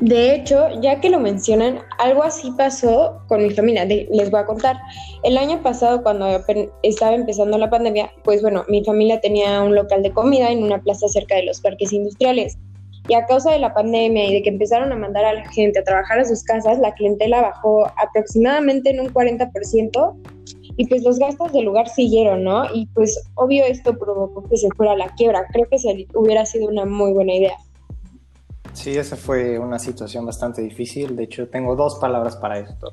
De 0.00 0.34
hecho, 0.34 0.68
ya 0.82 1.00
que 1.00 1.08
lo 1.08 1.18
mencionan, 1.18 1.78
algo 1.98 2.22
así 2.22 2.50
pasó 2.58 3.22
con 3.28 3.42
mi 3.42 3.50
familia. 3.50 3.84
les 3.84 4.30
voy 4.30 4.40
a 4.40 4.44
contar. 4.46 4.76
El 5.22 5.38
año 5.38 5.62
pasado, 5.62 6.02
cuando 6.02 6.26
estaba 6.82 7.14
empezando 7.14 7.56
la 7.56 7.70
pandemia, 7.70 8.10
pues 8.24 8.42
bueno, 8.42 8.64
mi 8.68 8.84
familia 8.84 9.20
tenía 9.20 9.62
un 9.62 9.74
local 9.74 10.02
de 10.02 10.12
comida 10.12 10.50
en 10.50 10.62
una 10.62 10.82
plaza 10.82 11.08
cerca 11.08 11.36
de 11.36 11.44
los 11.44 11.60
parques 11.60 11.92
industriales. 11.92 12.58
Y 13.08 13.14
a 13.14 13.24
causa 13.26 13.52
de 13.52 13.58
la 13.58 13.72
pandemia 13.72 14.26
y 14.26 14.34
de 14.34 14.42
que 14.42 14.48
empezaron 14.48 14.92
a 14.92 14.96
mandar 14.96 15.24
a 15.24 15.32
la 15.32 15.48
gente 15.50 15.78
a 15.78 15.84
trabajar 15.84 16.18
a 16.18 16.24
sus 16.24 16.42
casas, 16.42 16.78
la 16.78 16.92
clientela 16.94 17.40
bajó 17.40 17.86
aproximadamente 17.96 18.90
en 18.90 19.00
un 19.00 19.12
40% 19.12 20.16
y 20.76 20.86
pues 20.86 21.02
los 21.02 21.18
gastos 21.18 21.52
del 21.52 21.64
lugar 21.64 21.88
siguieron, 21.88 22.44
¿no? 22.44 22.64
Y 22.74 22.86
pues 22.86 23.24
obvio 23.34 23.64
esto 23.64 23.96
provocó 23.98 24.42
que 24.48 24.56
se 24.56 24.68
fuera 24.76 24.92
a 24.92 24.96
la 24.96 25.08
quiebra. 25.14 25.46
Creo 25.52 25.68
que 25.68 25.78
se 25.78 26.06
hubiera 26.14 26.44
sido 26.44 26.68
una 26.68 26.84
muy 26.84 27.12
buena 27.12 27.34
idea. 27.34 27.56
Sí, 28.74 28.96
esa 28.96 29.16
fue 29.16 29.58
una 29.58 29.78
situación 29.78 30.26
bastante 30.26 30.60
difícil. 30.60 31.16
De 31.16 31.24
hecho, 31.24 31.48
tengo 31.48 31.74
dos 31.76 31.94
palabras 31.96 32.36
para 32.36 32.58
esto. 32.58 32.92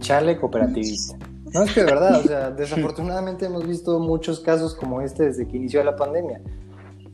Chale 0.00 0.36
cooperativista. 0.36 1.16
No, 1.54 1.62
es 1.62 1.72
que 1.72 1.80
de 1.80 1.86
verdad, 1.86 2.20
o 2.20 2.22
sea, 2.22 2.50
desafortunadamente 2.56 3.46
hemos 3.46 3.66
visto 3.66 3.98
muchos 3.98 4.40
casos 4.40 4.74
como 4.74 5.00
este 5.00 5.24
desde 5.24 5.48
que 5.48 5.56
inició 5.56 5.82
la 5.84 5.96
pandemia. 5.96 6.42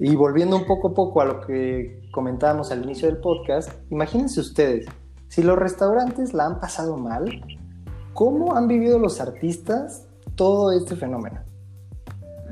Y 0.00 0.14
volviendo 0.14 0.56
un 0.56 0.64
poco 0.64 0.88
a 0.88 0.94
poco 0.94 1.20
a 1.20 1.24
lo 1.24 1.40
que 1.40 2.08
comentábamos 2.12 2.70
al 2.70 2.84
inicio 2.84 3.08
del 3.08 3.18
podcast, 3.18 3.70
imagínense 3.90 4.40
ustedes, 4.40 4.86
si 5.28 5.42
los 5.42 5.58
restaurantes 5.58 6.32
la 6.34 6.46
han 6.46 6.60
pasado 6.60 6.96
mal, 6.96 7.42
¿cómo 8.14 8.56
han 8.56 8.68
vivido 8.68 8.98
los 8.98 9.20
artistas 9.20 10.06
todo 10.36 10.72
este 10.72 10.96
fenómeno? 10.96 11.40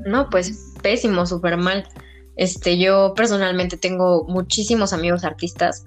No, 0.05 0.29
pues 0.29 0.73
pésimo, 0.81 1.25
súper 1.25 1.57
mal. 1.57 1.87
Este, 2.35 2.77
yo 2.77 3.13
personalmente 3.15 3.77
tengo 3.77 4.25
muchísimos 4.27 4.93
amigos 4.93 5.23
artistas 5.23 5.85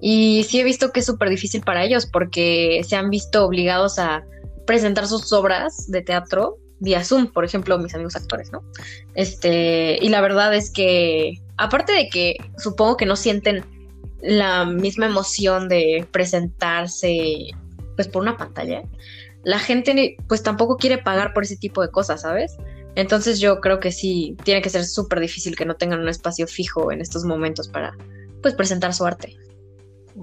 y 0.00 0.44
sí 0.44 0.60
he 0.60 0.64
visto 0.64 0.92
que 0.92 1.00
es 1.00 1.06
súper 1.06 1.28
difícil 1.28 1.60
para 1.60 1.84
ellos 1.84 2.06
porque 2.06 2.80
se 2.86 2.96
han 2.96 3.10
visto 3.10 3.44
obligados 3.44 3.98
a 3.98 4.24
presentar 4.66 5.06
sus 5.06 5.30
obras 5.32 5.90
de 5.90 6.00
teatro 6.00 6.56
vía 6.80 7.04
Zoom, 7.04 7.28
por 7.28 7.44
ejemplo, 7.44 7.78
mis 7.78 7.94
amigos 7.94 8.16
actores, 8.16 8.50
¿no? 8.50 8.62
Este, 9.14 9.98
y 10.00 10.08
la 10.08 10.20
verdad 10.20 10.54
es 10.54 10.70
que, 10.70 11.40
aparte 11.56 11.92
de 11.92 12.08
que 12.08 12.36
supongo 12.58 12.96
que 12.96 13.06
no 13.06 13.16
sienten 13.16 13.64
la 14.22 14.64
misma 14.64 15.06
emoción 15.06 15.68
de 15.68 16.06
presentarse, 16.10 17.50
pues 17.96 18.08
por 18.08 18.22
una 18.22 18.36
pantalla, 18.36 18.82
la 19.44 19.58
gente 19.58 20.16
pues 20.28 20.42
tampoco 20.42 20.76
quiere 20.76 20.98
pagar 20.98 21.32
por 21.32 21.44
ese 21.44 21.56
tipo 21.56 21.82
de 21.82 21.90
cosas, 21.90 22.22
¿sabes? 22.22 22.56
Entonces 22.94 23.40
yo 23.40 23.60
creo 23.60 23.78
que 23.78 23.92
sí, 23.92 24.36
tiene 24.44 24.62
que 24.62 24.70
ser 24.70 24.84
súper 24.84 25.20
difícil 25.20 25.56
que 25.56 25.64
no 25.64 25.76
tengan 25.76 26.00
un 26.00 26.08
espacio 26.08 26.46
fijo 26.46 26.90
en 26.92 27.00
estos 27.00 27.24
momentos 27.24 27.68
para, 27.68 27.96
pues, 28.42 28.54
presentar 28.54 28.92
su 28.92 29.06
arte. 29.06 29.36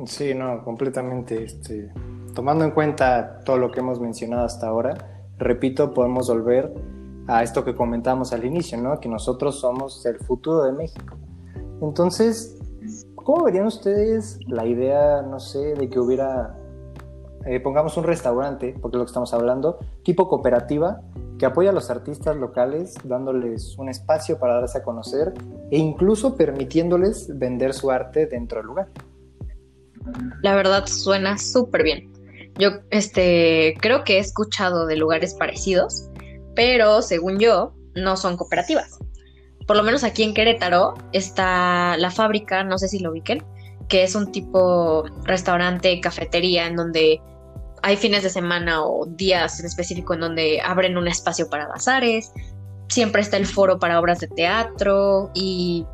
Sí, 0.05 0.33
no, 0.33 0.63
completamente. 0.63 1.43
Este, 1.43 1.89
tomando 2.35 2.65
en 2.65 2.71
cuenta 2.71 3.39
todo 3.45 3.57
lo 3.57 3.71
que 3.71 3.79
hemos 3.79 3.99
mencionado 4.01 4.45
hasta 4.45 4.67
ahora, 4.67 5.16
repito, 5.37 5.93
podemos 5.93 6.27
volver 6.27 6.73
a 7.27 7.43
esto 7.43 7.63
que 7.63 7.75
comentamos 7.75 8.33
al 8.33 8.45
inicio, 8.45 8.77
¿no? 8.77 8.99
Que 8.99 9.09
nosotros 9.09 9.59
somos 9.59 10.05
el 10.05 10.17
futuro 10.19 10.63
de 10.63 10.71
México. 10.71 11.17
Entonces, 11.81 12.57
¿cómo 13.15 13.43
verían 13.43 13.67
ustedes 13.67 14.39
la 14.47 14.65
idea, 14.65 15.21
no 15.21 15.39
sé, 15.39 15.75
de 15.75 15.89
que 15.89 15.99
hubiera, 15.99 16.57
eh, 17.45 17.59
pongamos 17.59 17.97
un 17.97 18.05
restaurante, 18.05 18.75
porque 18.81 18.97
es 18.97 18.99
lo 18.99 19.05
que 19.05 19.09
estamos 19.09 19.33
hablando, 19.33 19.79
tipo 20.03 20.27
cooperativa, 20.27 21.01
que 21.37 21.45
apoya 21.45 21.69
a 21.69 21.73
los 21.73 21.89
artistas 21.89 22.35
locales, 22.35 22.95
dándoles 23.03 23.77
un 23.77 23.89
espacio 23.89 24.39
para 24.39 24.55
darse 24.55 24.79
a 24.79 24.83
conocer 24.83 25.33
e 25.69 25.77
incluso 25.77 26.35
permitiéndoles 26.35 27.37
vender 27.37 27.73
su 27.73 27.91
arte 27.91 28.25
dentro 28.25 28.59
del 28.59 28.67
lugar? 28.67 28.87
La 30.41 30.55
verdad 30.55 30.85
suena 30.87 31.37
súper 31.37 31.83
bien. 31.83 32.16
Yo 32.57 32.69
este, 32.89 33.75
creo 33.79 34.03
que 34.03 34.17
he 34.17 34.19
escuchado 34.19 34.85
de 34.87 34.95
lugares 34.95 35.35
parecidos, 35.35 36.09
pero 36.55 37.01
según 37.01 37.39
yo, 37.39 37.73
no 37.95 38.17
son 38.17 38.37
cooperativas. 38.37 38.97
Por 39.67 39.75
lo 39.75 39.83
menos 39.83 40.03
aquí 40.03 40.23
en 40.23 40.33
Querétaro 40.33 40.93
está 41.11 41.97
la 41.97 42.09
fábrica, 42.09 42.63
no 42.63 42.77
sé 42.77 42.87
si 42.87 42.99
lo 42.99 43.11
ubiquen, 43.11 43.43
que 43.89 44.03
es 44.03 44.15
un 44.15 44.31
tipo 44.31 45.05
restaurante, 45.23 45.99
cafetería, 45.99 46.67
en 46.67 46.75
donde 46.75 47.21
hay 47.83 47.97
fines 47.97 48.23
de 48.23 48.29
semana 48.29 48.83
o 48.83 49.05
días 49.05 49.59
en 49.59 49.65
específico 49.65 50.13
en 50.13 50.21
donde 50.21 50.61
abren 50.61 50.97
un 50.97 51.07
espacio 51.07 51.49
para 51.49 51.67
bazares. 51.67 52.31
Siempre 52.89 53.21
está 53.21 53.37
el 53.37 53.45
foro 53.45 53.79
para 53.79 53.99
obras 53.99 54.19
de 54.19 54.27
teatro 54.27 55.31
y 55.33 55.85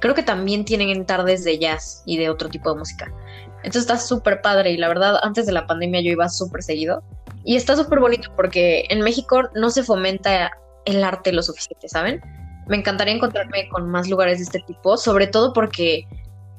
creo 0.00 0.14
que 0.14 0.22
también 0.22 0.64
tienen 0.64 1.04
tardes 1.04 1.44
de 1.44 1.58
jazz 1.58 2.02
y 2.06 2.16
de 2.16 2.30
otro 2.30 2.48
tipo 2.48 2.72
de 2.72 2.78
música. 2.78 3.12
Entonces 3.58 3.82
está 3.82 3.98
súper 3.98 4.40
padre 4.40 4.70
y 4.70 4.76
la 4.76 4.88
verdad 4.88 5.18
antes 5.22 5.46
de 5.46 5.52
la 5.52 5.66
pandemia 5.66 6.00
yo 6.00 6.12
iba 6.12 6.28
súper 6.28 6.62
seguido. 6.62 7.02
Y 7.44 7.56
está 7.56 7.76
súper 7.76 8.00
bonito 8.00 8.30
porque 8.36 8.84
en 8.90 9.00
México 9.00 9.42
no 9.54 9.70
se 9.70 9.82
fomenta 9.82 10.50
el 10.84 11.02
arte 11.04 11.32
lo 11.32 11.42
suficiente, 11.42 11.88
¿saben? 11.88 12.20
Me 12.66 12.76
encantaría 12.76 13.14
encontrarme 13.14 13.68
con 13.68 13.88
más 13.88 14.08
lugares 14.08 14.38
de 14.38 14.44
este 14.44 14.60
tipo, 14.60 14.96
sobre 14.96 15.26
todo 15.26 15.52
porque 15.52 16.06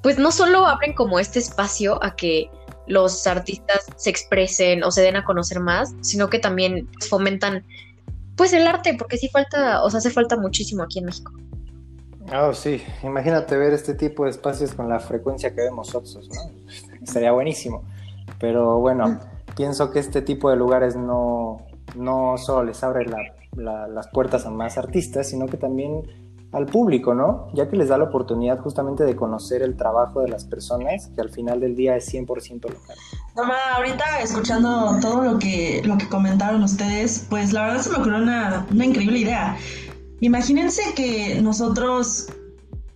pues 0.01 0.18
no 0.18 0.32
solo 0.32 0.65
abren 0.65 0.94
como 0.94 1.20
este 1.20 1.39
espacio 1.39 2.03
a 2.03 2.15
que 2.15 2.50
los 2.88 3.27
artistas 3.27 3.86
se 3.96 4.10
expresen 4.10 4.84
o 4.84 4.91
se 4.91 5.01
den 5.01 5.15
a 5.15 5.24
conocer 5.24 5.60
más, 5.60 5.94
sino 6.01 6.29
que 6.29 6.39
también 6.39 6.89
fomentan 7.08 7.63
pues 8.36 8.53
el 8.53 8.65
arte, 8.65 8.96
porque 8.98 9.18
sí 9.18 9.29
falta, 9.29 9.84
o 9.84 9.89
sea, 9.89 9.98
hace 9.98 10.10
falta 10.10 10.38
muchísimo 10.38 10.84
aquí 10.84 11.00
en 11.00 11.06
México. 11.06 11.32
Oh, 12.34 12.53
sí, 12.53 12.82
imagínate 13.03 13.58
ver 13.58 13.74
este 13.74 13.94
tipo 13.96 14.24
de 14.24 14.29
espacios 14.29 14.74
con 14.74 14.88
la 14.88 15.00
frecuencia 15.00 15.53
que 15.53 15.62
vemos 15.62 15.94
Oxos, 15.94 16.29
¿no? 16.29 16.51
Sería 17.10 17.32
buenísimo. 17.32 17.84
Pero 18.39 18.80
bueno, 18.80 19.20
pienso 19.56 19.92
que 19.92 20.00
este 20.00 20.22
tipo 20.22 20.50
de 20.50 20.56
lugares 20.56 20.96
no, 20.96 21.66
no 21.96 22.38
solo 22.38 22.63
les 22.63 22.84
abre 22.84 23.06
las 23.56 24.08
puertas 24.10 24.46
a 24.46 24.50
más 24.50 24.78
artistas, 24.78 25.30
sino 25.30 25.48
que 25.48 25.58
también 25.58 26.04
al 26.51 26.66
público, 26.66 27.13
¿no? 27.13 27.48
Ya 27.54 27.70
que 27.70 27.75
les 27.75 27.89
da 27.89 27.98
la 27.98 28.06
oportunidad 28.06 28.60
justamente 28.60 29.04
de 29.04 29.16
conocer 29.16 29.62
el 29.62 29.78
trabajo 29.78 30.22
de 30.22 30.30
las 30.30 30.46
personas, 30.46 31.08
que 31.13 31.22
al 31.22 31.30
final 31.30 31.60
del 31.60 31.75
día 31.75 31.96
es 31.96 32.12
100% 32.12 32.63
local. 32.63 32.96
Toma, 33.36 33.56
ahorita 33.75 34.22
escuchando 34.22 34.98
todo 35.00 35.24
lo 35.24 35.39
que, 35.39 35.82
lo 35.86 35.98
que 35.98 36.08
comentaron 36.10 36.63
ustedes, 36.63 37.28
pues 37.30 37.54
la 37.54 37.66
verdad 37.66 37.82
se 37.82 37.89
me 37.92 37.98
ocurrió 37.98 38.18
una, 38.18 38.66
una 38.72 38.86
increíble 38.86 39.20
idea. 39.20 39.58
imagínense 40.22 40.82
que 40.96 41.39
nosotros, 41.42 42.28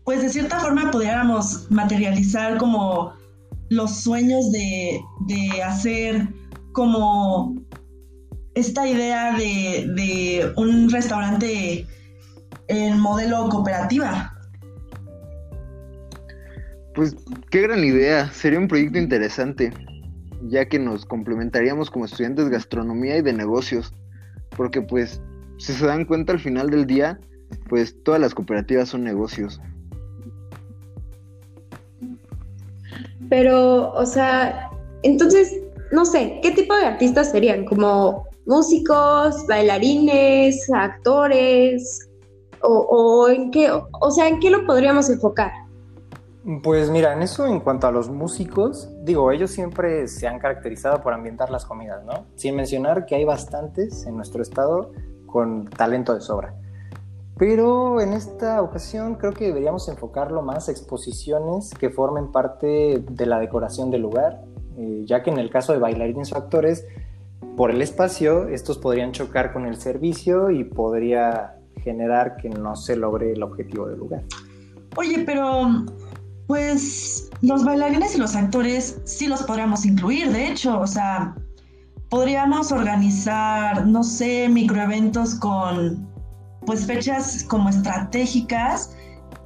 pues 0.04 0.22
de 0.22 0.30
cierta 0.30 0.60
forma, 0.60 0.90
pudiéramos 0.90 1.70
materializar 1.70 2.58
como 2.58 3.14
los 3.76 4.02
sueños 4.02 4.52
de, 4.52 5.02
de 5.28 5.64
hacer 5.64 6.28
como 6.72 7.56
esta 8.56 8.88
idea 8.88 9.38
de, 9.38 9.88
de 9.96 10.52
un 10.58 10.90
restaurante 10.90 11.86
en 12.68 13.00
modelo 13.00 13.50
cooperativa. 13.50 14.32
Pues 16.96 17.16
qué 17.50 17.62
gran 17.62 17.84
idea, 17.84 18.32
sería 18.32 18.60
un 18.60 18.68
proyecto 18.68 19.00
interesante, 19.00 19.74
ya 20.44 20.68
que 20.68 20.78
nos 20.78 21.06
complementaríamos 21.06 21.90
como 21.90 22.06
estudiantes 22.06 22.46
de 22.46 22.52
gastronomía 22.52 23.18
y 23.18 23.22
de 23.24 23.34
negocios, 23.34 23.94
porque 24.56 24.82
pues 24.82 25.22
si 25.58 25.74
se 25.74 25.88
dan 25.88 26.06
cuenta 26.06 26.34
al 26.34 26.40
final 26.40 26.70
del 26.70 26.86
día, 26.86 27.20
pues 27.70 27.96
todas 28.04 28.22
las 28.22 28.36
cooperativas 28.36 28.90
son 28.90 29.04
negocios. 29.04 29.60
Pero, 33.30 33.92
o 33.94 34.06
sea, 34.06 34.70
entonces, 35.04 35.60
no 35.92 36.06
sé, 36.06 36.40
¿qué 36.42 36.52
tipo 36.52 36.76
de 36.76 36.86
artistas 36.86 37.32
serían? 37.32 37.66
¿Como 37.66 38.28
músicos, 38.46 39.46
bailarines, 39.48 40.70
actores? 40.74 42.10
¿O, 42.62 43.28
en 43.28 43.52
qué, 43.52 43.70
o 43.72 44.12
sea, 44.12 44.28
en 44.28 44.40
qué 44.40 44.50
lo 44.50 44.66
podríamos 44.66 45.10
enfocar? 45.10 45.52
Pues 46.62 46.90
mira, 46.90 47.14
en 47.14 47.22
eso 47.22 47.46
en 47.46 47.62
cuanto 47.62 47.88
a 47.88 47.92
los 47.92 48.10
músicos, 48.10 48.90
digo, 49.04 49.32
ellos 49.32 49.52
siempre 49.52 50.10
se 50.10 50.28
han 50.28 50.40
caracterizado 50.40 51.02
por 51.02 51.14
ambientar 51.14 51.50
las 51.50 51.66
comidas, 51.66 52.04
¿no? 52.04 52.26
Sin 52.36 52.56
mencionar 52.56 53.06
que 53.06 53.16
hay 53.16 53.24
bastantes 53.24 54.06
en 54.06 54.18
nuestro 54.18 54.42
estado 54.42 54.92
con 55.26 55.70
talento 55.70 56.14
de 56.14 56.20
sobra. 56.20 56.54
Pero 57.38 58.00
en 58.00 58.14
esta 58.14 58.62
ocasión 58.62 59.16
creo 59.16 59.34
que 59.34 59.46
deberíamos 59.46 59.88
enfocarlo 59.90 60.42
más 60.42 60.70
a 60.70 60.72
exposiciones 60.72 61.72
que 61.72 61.90
formen 61.90 62.32
parte 62.32 63.04
de 63.10 63.26
la 63.26 63.40
decoración 63.40 63.90
del 63.90 64.02
lugar, 64.02 64.44
eh, 64.78 65.04
ya 65.06 65.24
que 65.24 65.32
en 65.32 65.40
el 65.40 65.50
caso 65.50 65.74
de 65.74 65.80
bailarines 65.80 66.32
o 66.32 66.38
actores, 66.38 66.86
por 67.58 67.72
el 67.72 67.82
espacio, 67.82 68.48
estos 68.48 68.78
podrían 68.78 69.12
chocar 69.12 69.54
con 69.54 69.66
el 69.66 69.78
servicio 69.78 70.50
y 70.50 70.64
podría 70.64 71.56
generar 71.84 72.38
que 72.38 72.50
no 72.50 72.76
se 72.76 72.96
logre 72.96 73.34
el 73.34 73.44
objetivo 73.44 73.88
del 73.88 74.00
lugar. 74.00 74.24
Oye, 74.96 75.24
pero 75.26 75.86
pues 76.48 77.30
los 77.42 77.64
bailarines 77.64 78.16
y 78.16 78.20
los 78.20 78.36
actores 78.36 79.02
sí 79.06 79.28
los 79.28 79.44
podríamos 79.44 79.86
incluir, 79.86 80.32
de 80.32 80.48
hecho, 80.48 80.80
o 80.80 80.88
sea, 80.88 81.36
podríamos 82.10 82.72
organizar, 82.72 83.86
no 83.88 84.04
sé, 84.04 84.50
microeventos 84.50 85.36
con 85.36 86.13
pues 86.66 86.86
fechas 86.86 87.44
como 87.44 87.70
estratégicas 87.70 88.96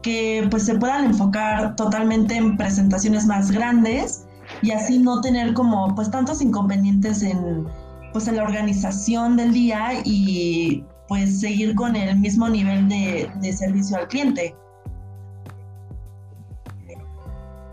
que 0.02 0.48
pues 0.50 0.66
se 0.66 0.76
puedan 0.76 1.06
enfocar 1.06 1.76
totalmente 1.76 2.36
en 2.36 2.58
presentaciones 2.58 3.26
más 3.26 3.52
grandes 3.52 4.26
y 4.62 4.72
así 4.72 5.00
no 5.00 5.22
tener 5.22 5.54
como 5.54 5.94
pues 5.96 6.10
tantos 6.12 6.42
inconvenientes 6.42 7.22
en 7.24 7.68
pues 8.14 8.28
en 8.28 8.38
la 8.38 8.44
organización 8.44 9.38
del 9.38 9.54
día 9.54 10.02
y 10.04 10.84
pues 11.08 11.40
seguir 11.40 11.76
con 11.76 11.96
el 11.96 12.18
mismo 12.18 12.50
nivel 12.50 12.88
de, 12.90 13.54
servicio 13.54 13.98
al 13.98 14.08
cliente. 14.08 14.56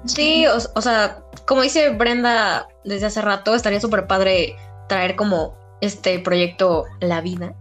Sí, 0.05 0.45
o, 0.47 0.81
sea, 0.81 1.23
como 1.47 1.63
dice 1.63 1.91
Brenda 1.91 2.69
desde 2.85 3.07
hace 3.07 3.23
rato, 3.23 3.55
estaría 3.55 3.81
súper 3.81 4.07
padre 4.07 4.55
traer 4.89 5.17
como 5.17 5.57
este 5.81 6.19
proyecto 6.19 6.85
la 7.01 7.21
vida. 7.21 7.55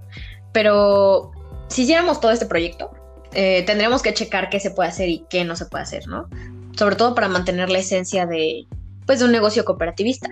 Pero 0.51 1.31
si 1.73 1.83
hiciéramos 1.83 2.21
todo 2.21 2.31
este 2.31 2.45
proyecto, 2.45 2.91
eh, 3.33 3.63
tendríamos 3.65 4.03
que 4.03 4.13
checar 4.13 4.49
qué 4.51 4.59
se 4.59 4.69
puede 4.69 4.89
hacer 4.89 5.09
y 5.09 5.25
qué 5.27 5.43
no 5.43 5.55
se 5.55 5.65
puede 5.65 5.83
hacer, 5.83 6.07
¿no? 6.07 6.29
Sobre 6.77 6.95
todo 6.95 7.15
para 7.15 7.27
mantener 7.27 7.71
la 7.71 7.79
esencia 7.79 8.27
de, 8.27 8.67
pues, 9.07 9.19
de 9.19 9.25
un 9.25 9.31
negocio 9.31 9.65
cooperativista. 9.65 10.29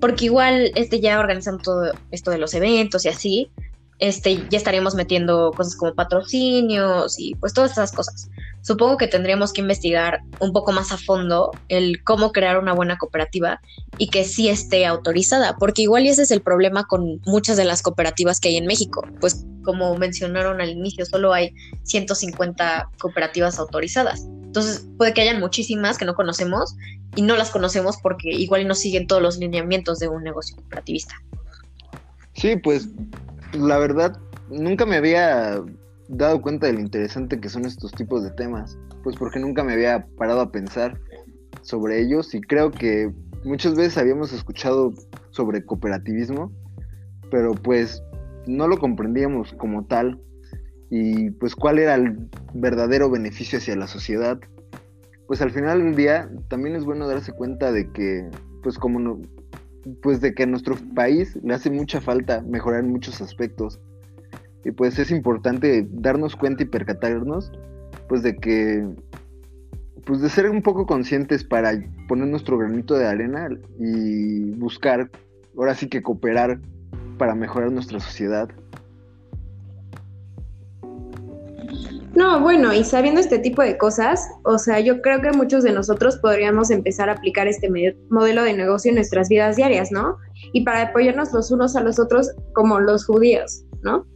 Porque 0.00 0.24
igual, 0.24 0.72
este, 0.74 0.98
ya 1.00 1.20
organizando 1.20 1.62
todo 1.62 1.92
esto 2.10 2.32
de 2.32 2.38
los 2.38 2.54
eventos 2.54 3.04
y 3.04 3.08
así, 3.08 3.50
este, 3.98 4.46
ya 4.48 4.58
estaríamos 4.58 4.94
metiendo 4.94 5.52
cosas 5.52 5.76
como 5.76 5.94
patrocinios 5.94 7.18
y 7.18 7.34
pues 7.36 7.52
todas 7.52 7.72
esas 7.72 7.92
cosas. 7.92 8.28
Supongo 8.62 8.96
que 8.96 9.08
tendríamos 9.08 9.52
que 9.52 9.60
investigar 9.60 10.20
un 10.40 10.52
poco 10.52 10.72
más 10.72 10.90
a 10.90 10.96
fondo 10.96 11.50
el 11.68 12.02
cómo 12.02 12.32
crear 12.32 12.58
una 12.58 12.72
buena 12.72 12.96
cooperativa 12.96 13.60
y 13.98 14.08
que 14.08 14.24
sí 14.24 14.48
esté 14.48 14.86
autorizada, 14.86 15.56
porque 15.56 15.82
igual 15.82 16.06
ese 16.06 16.22
es 16.22 16.30
el 16.30 16.40
problema 16.40 16.84
con 16.84 17.20
muchas 17.26 17.56
de 17.56 17.64
las 17.64 17.82
cooperativas 17.82 18.40
que 18.40 18.48
hay 18.48 18.56
en 18.56 18.66
México. 18.66 19.06
Pues 19.20 19.44
como 19.64 19.96
mencionaron 19.96 20.60
al 20.60 20.70
inicio, 20.70 21.04
solo 21.04 21.32
hay 21.32 21.54
150 21.82 22.88
cooperativas 22.98 23.58
autorizadas. 23.58 24.22
Entonces 24.22 24.86
puede 24.96 25.12
que 25.12 25.20
hayan 25.20 25.40
muchísimas 25.40 25.98
que 25.98 26.04
no 26.04 26.14
conocemos 26.14 26.74
y 27.16 27.22
no 27.22 27.36
las 27.36 27.50
conocemos 27.50 27.96
porque 28.02 28.30
igual 28.30 28.66
no 28.66 28.74
siguen 28.74 29.06
todos 29.06 29.20
los 29.20 29.36
lineamientos 29.38 29.98
de 29.98 30.08
un 30.08 30.22
negocio 30.22 30.56
cooperativista. 30.56 31.14
Sí, 32.34 32.56
pues 32.56 32.88
la 33.54 33.78
verdad, 33.78 34.18
nunca 34.48 34.86
me 34.86 34.96
había 34.96 35.62
dado 36.08 36.42
cuenta 36.42 36.66
de 36.66 36.74
lo 36.74 36.80
interesante 36.80 37.40
que 37.40 37.48
son 37.48 37.64
estos 37.64 37.92
tipos 37.92 38.22
de 38.22 38.30
temas, 38.30 38.78
pues 39.02 39.16
porque 39.16 39.38
nunca 39.38 39.64
me 39.64 39.72
había 39.72 40.06
parado 40.18 40.40
a 40.40 40.52
pensar 40.52 40.98
sobre 41.62 42.00
ellos 42.00 42.34
y 42.34 42.40
creo 42.40 42.70
que 42.70 43.12
muchas 43.44 43.74
veces 43.74 43.98
habíamos 43.98 44.32
escuchado 44.32 44.92
sobre 45.30 45.64
cooperativismo, 45.64 46.52
pero 47.30 47.52
pues 47.54 48.02
no 48.46 48.68
lo 48.68 48.78
comprendíamos 48.78 49.52
como 49.54 49.84
tal 49.86 50.20
y 50.90 51.30
pues 51.30 51.54
cuál 51.54 51.78
era 51.78 51.94
el 51.94 52.28
verdadero 52.52 53.10
beneficio 53.10 53.58
hacia 53.58 53.76
la 53.76 53.86
sociedad. 53.86 54.38
Pues 55.26 55.40
al 55.40 55.50
final 55.50 55.82
del 55.82 55.96
día 55.96 56.30
también 56.48 56.76
es 56.76 56.84
bueno 56.84 57.08
darse 57.08 57.32
cuenta 57.32 57.72
de 57.72 57.90
que 57.90 58.28
pues 58.62 58.78
como 58.78 59.00
no, 59.00 59.20
pues 60.02 60.20
de 60.20 60.34
que 60.34 60.44
a 60.44 60.46
nuestro 60.46 60.76
país 60.94 61.36
le 61.42 61.54
hace 61.54 61.70
mucha 61.70 62.00
falta 62.00 62.42
mejorar 62.42 62.80
en 62.80 62.92
muchos 62.92 63.20
aspectos. 63.20 63.80
Y 64.64 64.70
pues 64.70 64.98
es 64.98 65.10
importante 65.10 65.86
darnos 65.90 66.36
cuenta 66.36 66.62
y 66.62 66.66
percatarnos 66.66 67.52
pues 68.08 68.22
de 68.22 68.36
que 68.36 68.86
pues 70.04 70.20
de 70.20 70.28
ser 70.28 70.50
un 70.50 70.62
poco 70.62 70.86
conscientes 70.86 71.44
para 71.44 71.72
poner 72.08 72.28
nuestro 72.28 72.58
granito 72.58 72.94
de 72.94 73.06
arena 73.06 73.48
y 73.78 74.50
buscar 74.52 75.10
ahora 75.56 75.74
sí 75.74 75.88
que 75.88 76.02
cooperar 76.02 76.60
para 77.16 77.34
mejorar 77.34 77.72
nuestra 77.72 78.00
sociedad. 78.00 78.48
No, 82.24 82.40
bueno, 82.40 82.72
y 82.72 82.84
sabiendo 82.84 83.20
este 83.20 83.38
tipo 83.38 83.60
de 83.60 83.76
cosas, 83.76 84.30
o 84.44 84.56
sea, 84.56 84.80
yo 84.80 85.02
creo 85.02 85.20
que 85.20 85.30
muchos 85.32 85.62
de 85.62 85.72
nosotros 85.72 86.16
podríamos 86.16 86.70
empezar 86.70 87.10
a 87.10 87.12
aplicar 87.12 87.48
este 87.48 87.68
modelo 88.08 88.42
de 88.42 88.54
negocio 88.54 88.88
en 88.88 88.94
nuestras 88.94 89.28
vidas 89.28 89.56
diarias, 89.56 89.92
¿no? 89.92 90.16
Y 90.54 90.64
para 90.64 90.84
apoyarnos 90.84 91.34
los 91.34 91.50
unos 91.50 91.76
a 91.76 91.82
los 91.82 92.00
otros 92.00 92.30
como 92.54 92.80
los 92.80 93.04
judíos, 93.04 93.66
¿no? 93.82 94.06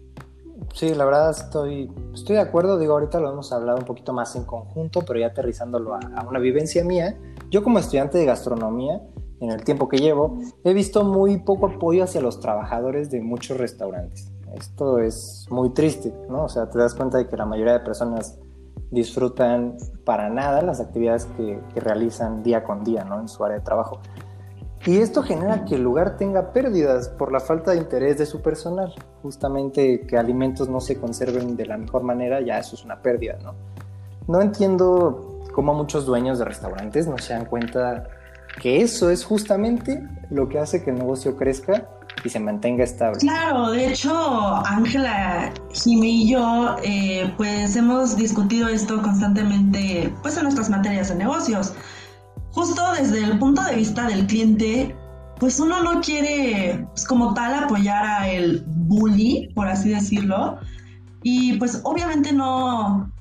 Sí, 0.73 0.95
la 0.95 1.05
verdad 1.05 1.33
estoy, 1.33 1.93
estoy 2.15 2.37
de 2.37 2.41
acuerdo, 2.41 2.79
digo, 2.79 2.95
ahorita 2.95 3.21
lo 3.21 3.31
hemos 3.31 3.53
hablado 3.53 3.77
un 3.77 3.85
poquito 3.85 4.15
más 4.15 4.35
en 4.37 4.45
conjunto, 4.45 5.03
pero 5.07 5.21
ya 5.21 5.27
aterrizándolo 5.27 5.93
a, 5.93 6.01
a 6.17 6.27
una 6.27 6.39
vivencia 6.39 6.83
mía, 6.85 7.15
yo 7.51 7.63
como 7.63 7.79
estudiante 7.79 8.17
de 8.17 8.25
gastronomía, 8.25 9.03
en 9.41 9.51
el 9.51 9.63
tiempo 9.65 9.87
que 9.87 9.99
llevo, 9.99 10.39
he 10.65 10.73
visto 10.73 11.05
muy 11.05 11.41
poco 11.41 11.67
apoyo 11.67 12.05
hacia 12.05 12.23
los 12.23 12.41
trabajadores 12.41 13.11
de 13.11 13.21
muchos 13.21 13.59
restaurantes 13.59 14.33
esto 14.57 14.99
es 14.99 15.47
muy 15.51 15.71
triste, 15.71 16.13
¿no? 16.29 16.45
O 16.45 16.49
sea, 16.49 16.69
te 16.69 16.79
das 16.79 16.95
cuenta 16.95 17.19
de 17.19 17.27
que 17.29 17.37
la 17.37 17.47
mayoría 17.47 17.75
de 17.75 17.81
personas 17.81 18.39
disfrutan 18.91 19.77
para 20.05 20.31
nada 20.31 20.63
las 20.63 20.81
actividades 20.81 21.27
que, 21.37 21.61
realizan 21.77 22.43
día 22.43 22.65
con 22.65 22.85
día, 22.85 23.05
¿no? 23.05 23.21
En 23.21 23.29
su 23.29 23.45
área 23.45 23.59
de 23.59 23.65
trabajo. 23.65 24.01
Y 24.87 24.99
esto 24.99 25.23
genera 25.23 25.65
que 25.65 25.75
el 25.75 25.83
lugar 25.83 26.17
tenga 26.17 26.53
pérdidas 26.53 27.09
por 27.09 27.33
la 27.33 27.41
falta 27.41 27.73
de 27.73 27.79
interés 27.79 28.17
de 28.19 28.27
su 28.27 28.41
personal. 28.41 28.95
Justamente 29.23 30.07
que 30.07 30.17
alimentos 30.17 30.69
no 30.69 30.81
se 30.81 30.99
conserven 30.99 31.57
de 31.57 31.67
la 31.67 31.77
mejor 31.77 32.03
manera, 32.03 32.41
ya 32.41 32.59
eso 32.59 32.77
es 32.77 32.85
una 32.85 33.03
pérdida, 33.03 33.39
¿no? 33.43 33.55
No 34.29 34.41
entiendo 34.41 35.43
cómo 35.53 35.75
muchos 35.75 36.07
dueños 36.07 36.39
de 36.39 36.45
restaurantes 36.45 37.09
no 37.09 37.19
se 37.19 37.35
dan 37.35 37.45
cuenta 37.45 38.05
que 38.63 38.81
eso 38.81 39.11
es 39.11 39.25
justamente 39.25 40.07
lo 40.31 40.49
que 40.49 40.59
hace 40.59 40.85
que 40.85 40.91
el 40.91 40.99
negocio 40.99 41.37
crezca 41.37 41.89
y 42.25 42.29
se 42.29 42.41
mantenga 42.41 42.85
estable. 42.85 43.19
Claro, 43.19 43.71
de 43.71 43.89
hecho, 43.89 44.67
Ángela, 44.67 45.53
Jimmy 45.73 46.23
y 46.23 46.31
yo, 46.33 46.77
eh, 46.83 47.33
pues 47.37 47.77
hemos 47.77 48.17
discutido 48.17 48.69
esto 48.69 49.01
constantemente, 49.03 50.13
pues 50.23 50.37
en 50.37 50.45
nuestras 50.45 50.71
materias 50.71 51.09
de 51.09 51.17
negocios. 51.17 51.75
Justo 52.53 52.83
desde 52.99 53.23
el 53.25 53.39
punto 53.39 53.63
de 53.63 53.77
vista 53.77 54.07
del 54.07 54.27
cliente, 54.27 54.97
pues 55.39 55.61
uno 55.61 55.83
no 55.83 56.01
quiere, 56.01 56.87
pues, 56.91 57.05
como 57.07 57.35
tal, 57.35 57.55
apoyar 57.55 58.05
a 58.05 58.29
el 58.29 58.65
bully, 58.67 59.51
por 59.55 59.69
así 59.69 59.91
decirlo, 59.91 60.59
y 61.23 61.55
pues 61.59 61.81
obviamente 61.85 62.33
no, 62.33 63.13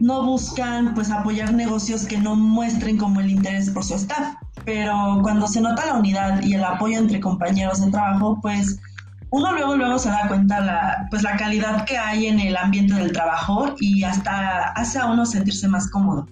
no 0.00 0.24
buscan 0.24 0.94
pues 0.94 1.10
apoyar 1.10 1.52
negocios 1.52 2.06
que 2.06 2.18
no 2.18 2.36
muestren 2.36 2.96
como 2.96 3.20
el 3.20 3.30
interés 3.30 3.70
por 3.70 3.84
su 3.84 3.94
staff 3.94 4.34
pero 4.68 5.20
cuando 5.22 5.48
se 5.48 5.62
nota 5.62 5.86
la 5.86 5.94
unidad 5.94 6.42
y 6.42 6.52
el 6.52 6.62
apoyo 6.62 6.98
entre 6.98 7.20
compañeros 7.20 7.82
de 7.82 7.90
trabajo, 7.90 8.38
pues 8.42 8.78
uno 9.30 9.50
luego 9.54 9.76
luego 9.76 9.98
se 9.98 10.10
da 10.10 10.28
cuenta 10.28 10.60
la, 10.60 11.06
pues 11.08 11.22
la 11.22 11.38
calidad 11.38 11.86
que 11.86 11.96
hay 11.96 12.26
en 12.26 12.38
el 12.38 12.54
ambiente 12.54 12.92
del 12.92 13.10
trabajo 13.10 13.74
y 13.80 14.04
hasta 14.04 14.64
hace 14.72 14.98
a 14.98 15.06
uno 15.06 15.24
sentirse 15.24 15.66
más 15.68 15.88
cómodo. 15.88 16.28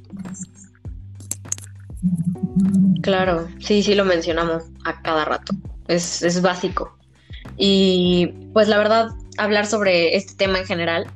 Claro, 3.01 3.49
sí, 3.59 3.83
sí 3.83 3.95
lo 3.95 4.05
mencionamos 4.05 4.65
a 4.85 5.01
cada 5.01 5.25
rato. 5.25 5.55
Es, 5.89 6.21
es 6.21 6.43
básico. 6.43 6.95
Y 7.57 8.35
pues 8.53 8.69
la 8.69 8.77
verdad, 8.77 9.13
hablar 9.39 9.65
sobre 9.65 10.15
este 10.15 10.35
tema 10.35 10.59
en 10.59 10.67
general 10.67 11.07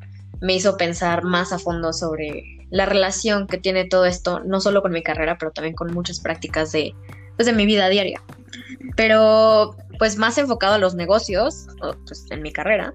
me 0.41 0.55
hizo 0.55 0.79
pensar 0.79 1.23
más 1.23 1.53
a 1.53 1.59
fondo 1.59 1.93
sobre 1.93 2.60
la 2.71 2.87
relación 2.87 3.47
que 3.47 3.59
tiene 3.59 3.85
todo 3.85 4.07
esto, 4.07 4.41
no 4.41 4.61
solo 4.61 4.83
con 4.83 4.93
mi 4.93 5.03
carrera, 5.03 5.37
pero 5.39 5.51
también 5.51 5.75
con 5.75 5.93
muchas 5.93 6.21
prácticas 6.21 6.73
de, 6.73 6.95
pues, 7.37 7.47
de 7.47 7.53
mi 7.53 7.67
vida 7.67 7.89
diaria. 7.89 8.23
Pero 8.97 9.77
pues 9.99 10.17
más 10.17 10.39
enfocado 10.39 10.75
a 10.75 10.79
los 10.79 10.95
negocios, 10.95 11.67
pues 12.07 12.27
en 12.31 12.43
mi 12.43 12.53
carrera, 12.53 12.95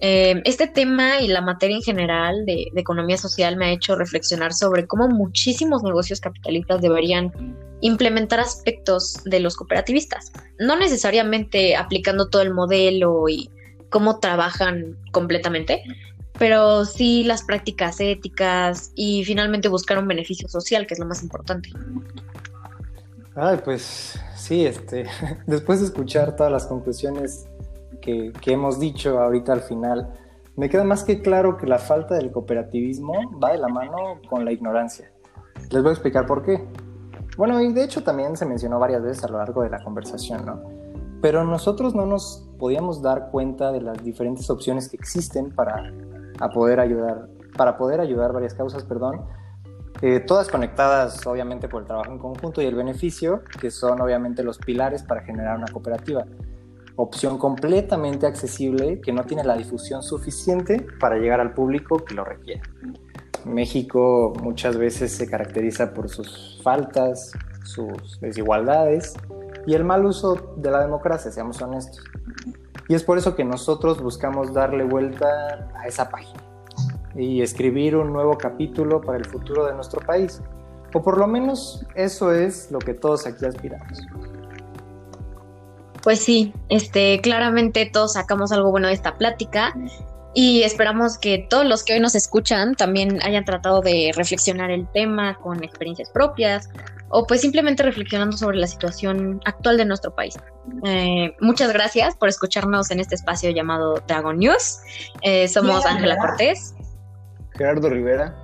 eh, 0.00 0.42
este 0.44 0.68
tema 0.68 1.20
y 1.20 1.28
la 1.28 1.40
materia 1.40 1.76
en 1.76 1.82
general 1.82 2.44
de, 2.44 2.68
de, 2.72 2.80
economía 2.80 3.16
social 3.16 3.56
me 3.56 3.66
ha 3.66 3.70
hecho 3.70 3.96
reflexionar 3.96 4.52
sobre 4.52 4.86
cómo 4.86 5.08
muchísimos 5.08 5.82
negocios 5.82 6.20
capitalistas 6.20 6.82
deberían 6.82 7.32
implementar 7.80 8.40
aspectos 8.40 9.22
de 9.24 9.40
los 9.40 9.56
cooperativistas, 9.56 10.32
no 10.58 10.76
necesariamente 10.76 11.76
aplicando 11.76 12.28
todo 12.28 12.42
el 12.42 12.52
modelo 12.52 13.28
y 13.28 13.50
cómo 13.88 14.18
trabajan 14.18 14.96
completamente, 15.12 15.82
pero 16.38 16.84
sí 16.84 17.24
las 17.24 17.42
prácticas 17.42 18.00
éticas 18.00 18.92
y 18.94 19.24
finalmente 19.24 19.68
buscar 19.68 19.98
un 19.98 20.08
beneficio 20.08 20.48
social, 20.48 20.86
que 20.86 20.94
es 20.94 21.00
lo 21.00 21.06
más 21.06 21.22
importante. 21.22 21.70
Ay, 23.34 23.60
pues 23.64 24.18
sí, 24.34 24.64
este, 24.64 25.06
después 25.46 25.80
de 25.80 25.86
escuchar 25.86 26.36
todas 26.36 26.52
las 26.52 26.66
conclusiones 26.66 27.46
que, 28.00 28.32
que, 28.40 28.52
hemos 28.52 28.80
dicho 28.80 29.18
ahorita 29.18 29.52
al 29.52 29.62
final, 29.62 30.12
me 30.56 30.70
queda 30.70 30.84
más 30.84 31.04
que 31.04 31.20
claro 31.20 31.56
que 31.56 31.66
la 31.66 31.78
falta 31.78 32.14
del 32.14 32.30
cooperativismo 32.30 33.38
va 33.38 33.52
de 33.52 33.58
la 33.58 33.68
mano 33.68 34.20
con 34.28 34.44
la 34.44 34.52
ignorancia. 34.52 35.10
Les 35.70 35.82
voy 35.82 35.90
a 35.90 35.92
explicar 35.92 36.26
por 36.26 36.44
qué. 36.44 36.64
Bueno, 37.36 37.60
y 37.60 37.72
de 37.72 37.84
hecho 37.84 38.02
también 38.02 38.36
se 38.36 38.46
mencionó 38.46 38.78
varias 38.78 39.02
veces 39.02 39.24
a 39.24 39.28
lo 39.28 39.38
largo 39.38 39.62
de 39.62 39.70
la 39.70 39.82
conversación, 39.84 40.46
¿no? 40.46 40.62
Pero 41.20 41.44
nosotros 41.44 41.94
no 41.94 42.06
nos 42.06 42.48
podíamos 42.58 43.02
dar 43.02 43.30
cuenta 43.30 43.72
de 43.72 43.82
las 43.82 44.02
diferentes 44.02 44.48
opciones 44.48 44.88
que 44.88 44.96
existen 44.96 45.50
para 45.50 45.92
a 46.40 46.50
poder 46.50 46.80
ayudar, 46.80 47.28
para 47.56 47.76
poder 47.76 48.00
ayudar 48.00 48.32
varias 48.32 48.54
causas, 48.54 48.84
perdón, 48.84 49.24
eh, 50.02 50.20
todas 50.20 50.48
conectadas 50.48 51.26
obviamente 51.26 51.68
por 51.68 51.82
el 51.82 51.86
trabajo 51.86 52.12
en 52.12 52.18
conjunto 52.18 52.60
y 52.60 52.66
el 52.66 52.74
beneficio, 52.74 53.42
que 53.60 53.70
son 53.70 54.00
obviamente 54.00 54.42
los 54.42 54.58
pilares 54.58 55.02
para 55.02 55.22
generar 55.22 55.56
una 55.56 55.68
cooperativa. 55.68 56.26
Opción 56.96 57.38
completamente 57.38 58.26
accesible 58.26 59.00
que 59.00 59.12
no 59.12 59.24
tiene 59.24 59.44
la 59.44 59.56
difusión 59.56 60.02
suficiente 60.02 60.86
para 61.00 61.16
llegar 61.16 61.40
al 61.40 61.54
público 61.54 62.04
que 62.04 62.14
lo 62.14 62.24
requiere. 62.24 62.62
México 63.46 64.34
muchas 64.42 64.76
veces 64.76 65.12
se 65.12 65.28
caracteriza 65.28 65.94
por 65.94 66.08
sus 66.08 66.60
faltas, 66.62 67.32
sus 67.64 68.20
desigualdades 68.20 69.14
y 69.66 69.74
el 69.74 69.84
mal 69.84 70.04
uso 70.04 70.54
de 70.56 70.70
la 70.70 70.80
democracia, 70.80 71.30
seamos 71.30 71.60
honestos. 71.62 72.04
Y 72.88 72.94
es 72.94 73.02
por 73.02 73.18
eso 73.18 73.34
que 73.34 73.44
nosotros 73.44 74.00
buscamos 74.00 74.52
darle 74.52 74.84
vuelta 74.84 75.68
a 75.74 75.86
esa 75.86 76.08
página 76.08 76.40
y 77.14 77.42
escribir 77.42 77.96
un 77.96 78.12
nuevo 78.12 78.36
capítulo 78.38 79.00
para 79.00 79.18
el 79.18 79.24
futuro 79.24 79.66
de 79.66 79.74
nuestro 79.74 80.00
país. 80.00 80.40
O 80.94 81.02
por 81.02 81.18
lo 81.18 81.26
menos 81.26 81.84
eso 81.94 82.32
es 82.32 82.70
lo 82.70 82.78
que 82.78 82.94
todos 82.94 83.26
aquí 83.26 83.44
aspiramos. 83.44 84.06
Pues 86.02 86.20
sí, 86.20 86.54
este, 86.68 87.20
claramente 87.20 87.90
todos 87.92 88.12
sacamos 88.12 88.52
algo 88.52 88.70
bueno 88.70 88.86
de 88.86 88.94
esta 88.94 89.16
plática 89.16 89.74
y 90.34 90.62
esperamos 90.62 91.18
que 91.18 91.46
todos 91.50 91.64
los 91.66 91.82
que 91.82 91.94
hoy 91.94 92.00
nos 92.00 92.14
escuchan 92.14 92.76
también 92.76 93.20
hayan 93.22 93.44
tratado 93.44 93.80
de 93.80 94.12
reflexionar 94.14 94.70
el 94.70 94.86
tema 94.92 95.36
con 95.38 95.64
experiencias 95.64 96.10
propias 96.10 96.68
o 97.08 97.26
pues 97.26 97.40
simplemente 97.40 97.82
reflexionando 97.82 98.36
sobre 98.36 98.58
la 98.58 98.66
situación 98.66 99.40
actual 99.44 99.76
de 99.76 99.84
nuestro 99.84 100.14
país. 100.14 100.34
Eh, 100.84 101.34
muchas 101.40 101.72
gracias 101.72 102.16
por 102.16 102.28
escucharnos 102.28 102.90
en 102.90 103.00
este 103.00 103.14
espacio 103.14 103.50
llamado 103.50 104.02
Dragon 104.06 104.38
News. 104.38 104.78
Eh, 105.22 105.48
somos 105.48 105.84
Ángela 105.86 106.16
Cortés, 106.18 106.74
Gerardo 107.56 107.88
Rivera, 107.88 108.34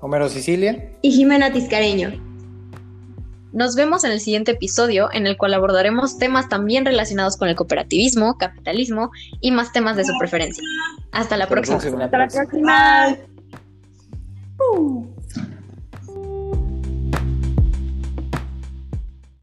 Homero 0.00 0.28
Sicilia 0.28 0.92
y 1.02 1.12
Jimena 1.12 1.52
Tiscareño. 1.52 2.34
Nos 3.52 3.76
vemos 3.76 4.02
en 4.02 4.10
el 4.10 4.18
siguiente 4.18 4.50
episodio 4.50 5.08
en 5.12 5.28
el 5.28 5.36
cual 5.36 5.54
abordaremos 5.54 6.18
temas 6.18 6.48
también 6.48 6.84
relacionados 6.84 7.36
con 7.36 7.48
el 7.48 7.54
cooperativismo, 7.54 8.36
capitalismo 8.36 9.12
y 9.40 9.52
más 9.52 9.72
temas 9.72 9.96
de 9.96 10.04
su 10.04 10.12
preferencia. 10.18 10.64
Hasta 11.12 11.36
la 11.36 11.46
próxima. 11.46 11.76
Hasta 11.76 11.96
la 11.96 12.10
próxima. 12.10 13.16
Uh. 14.58 15.13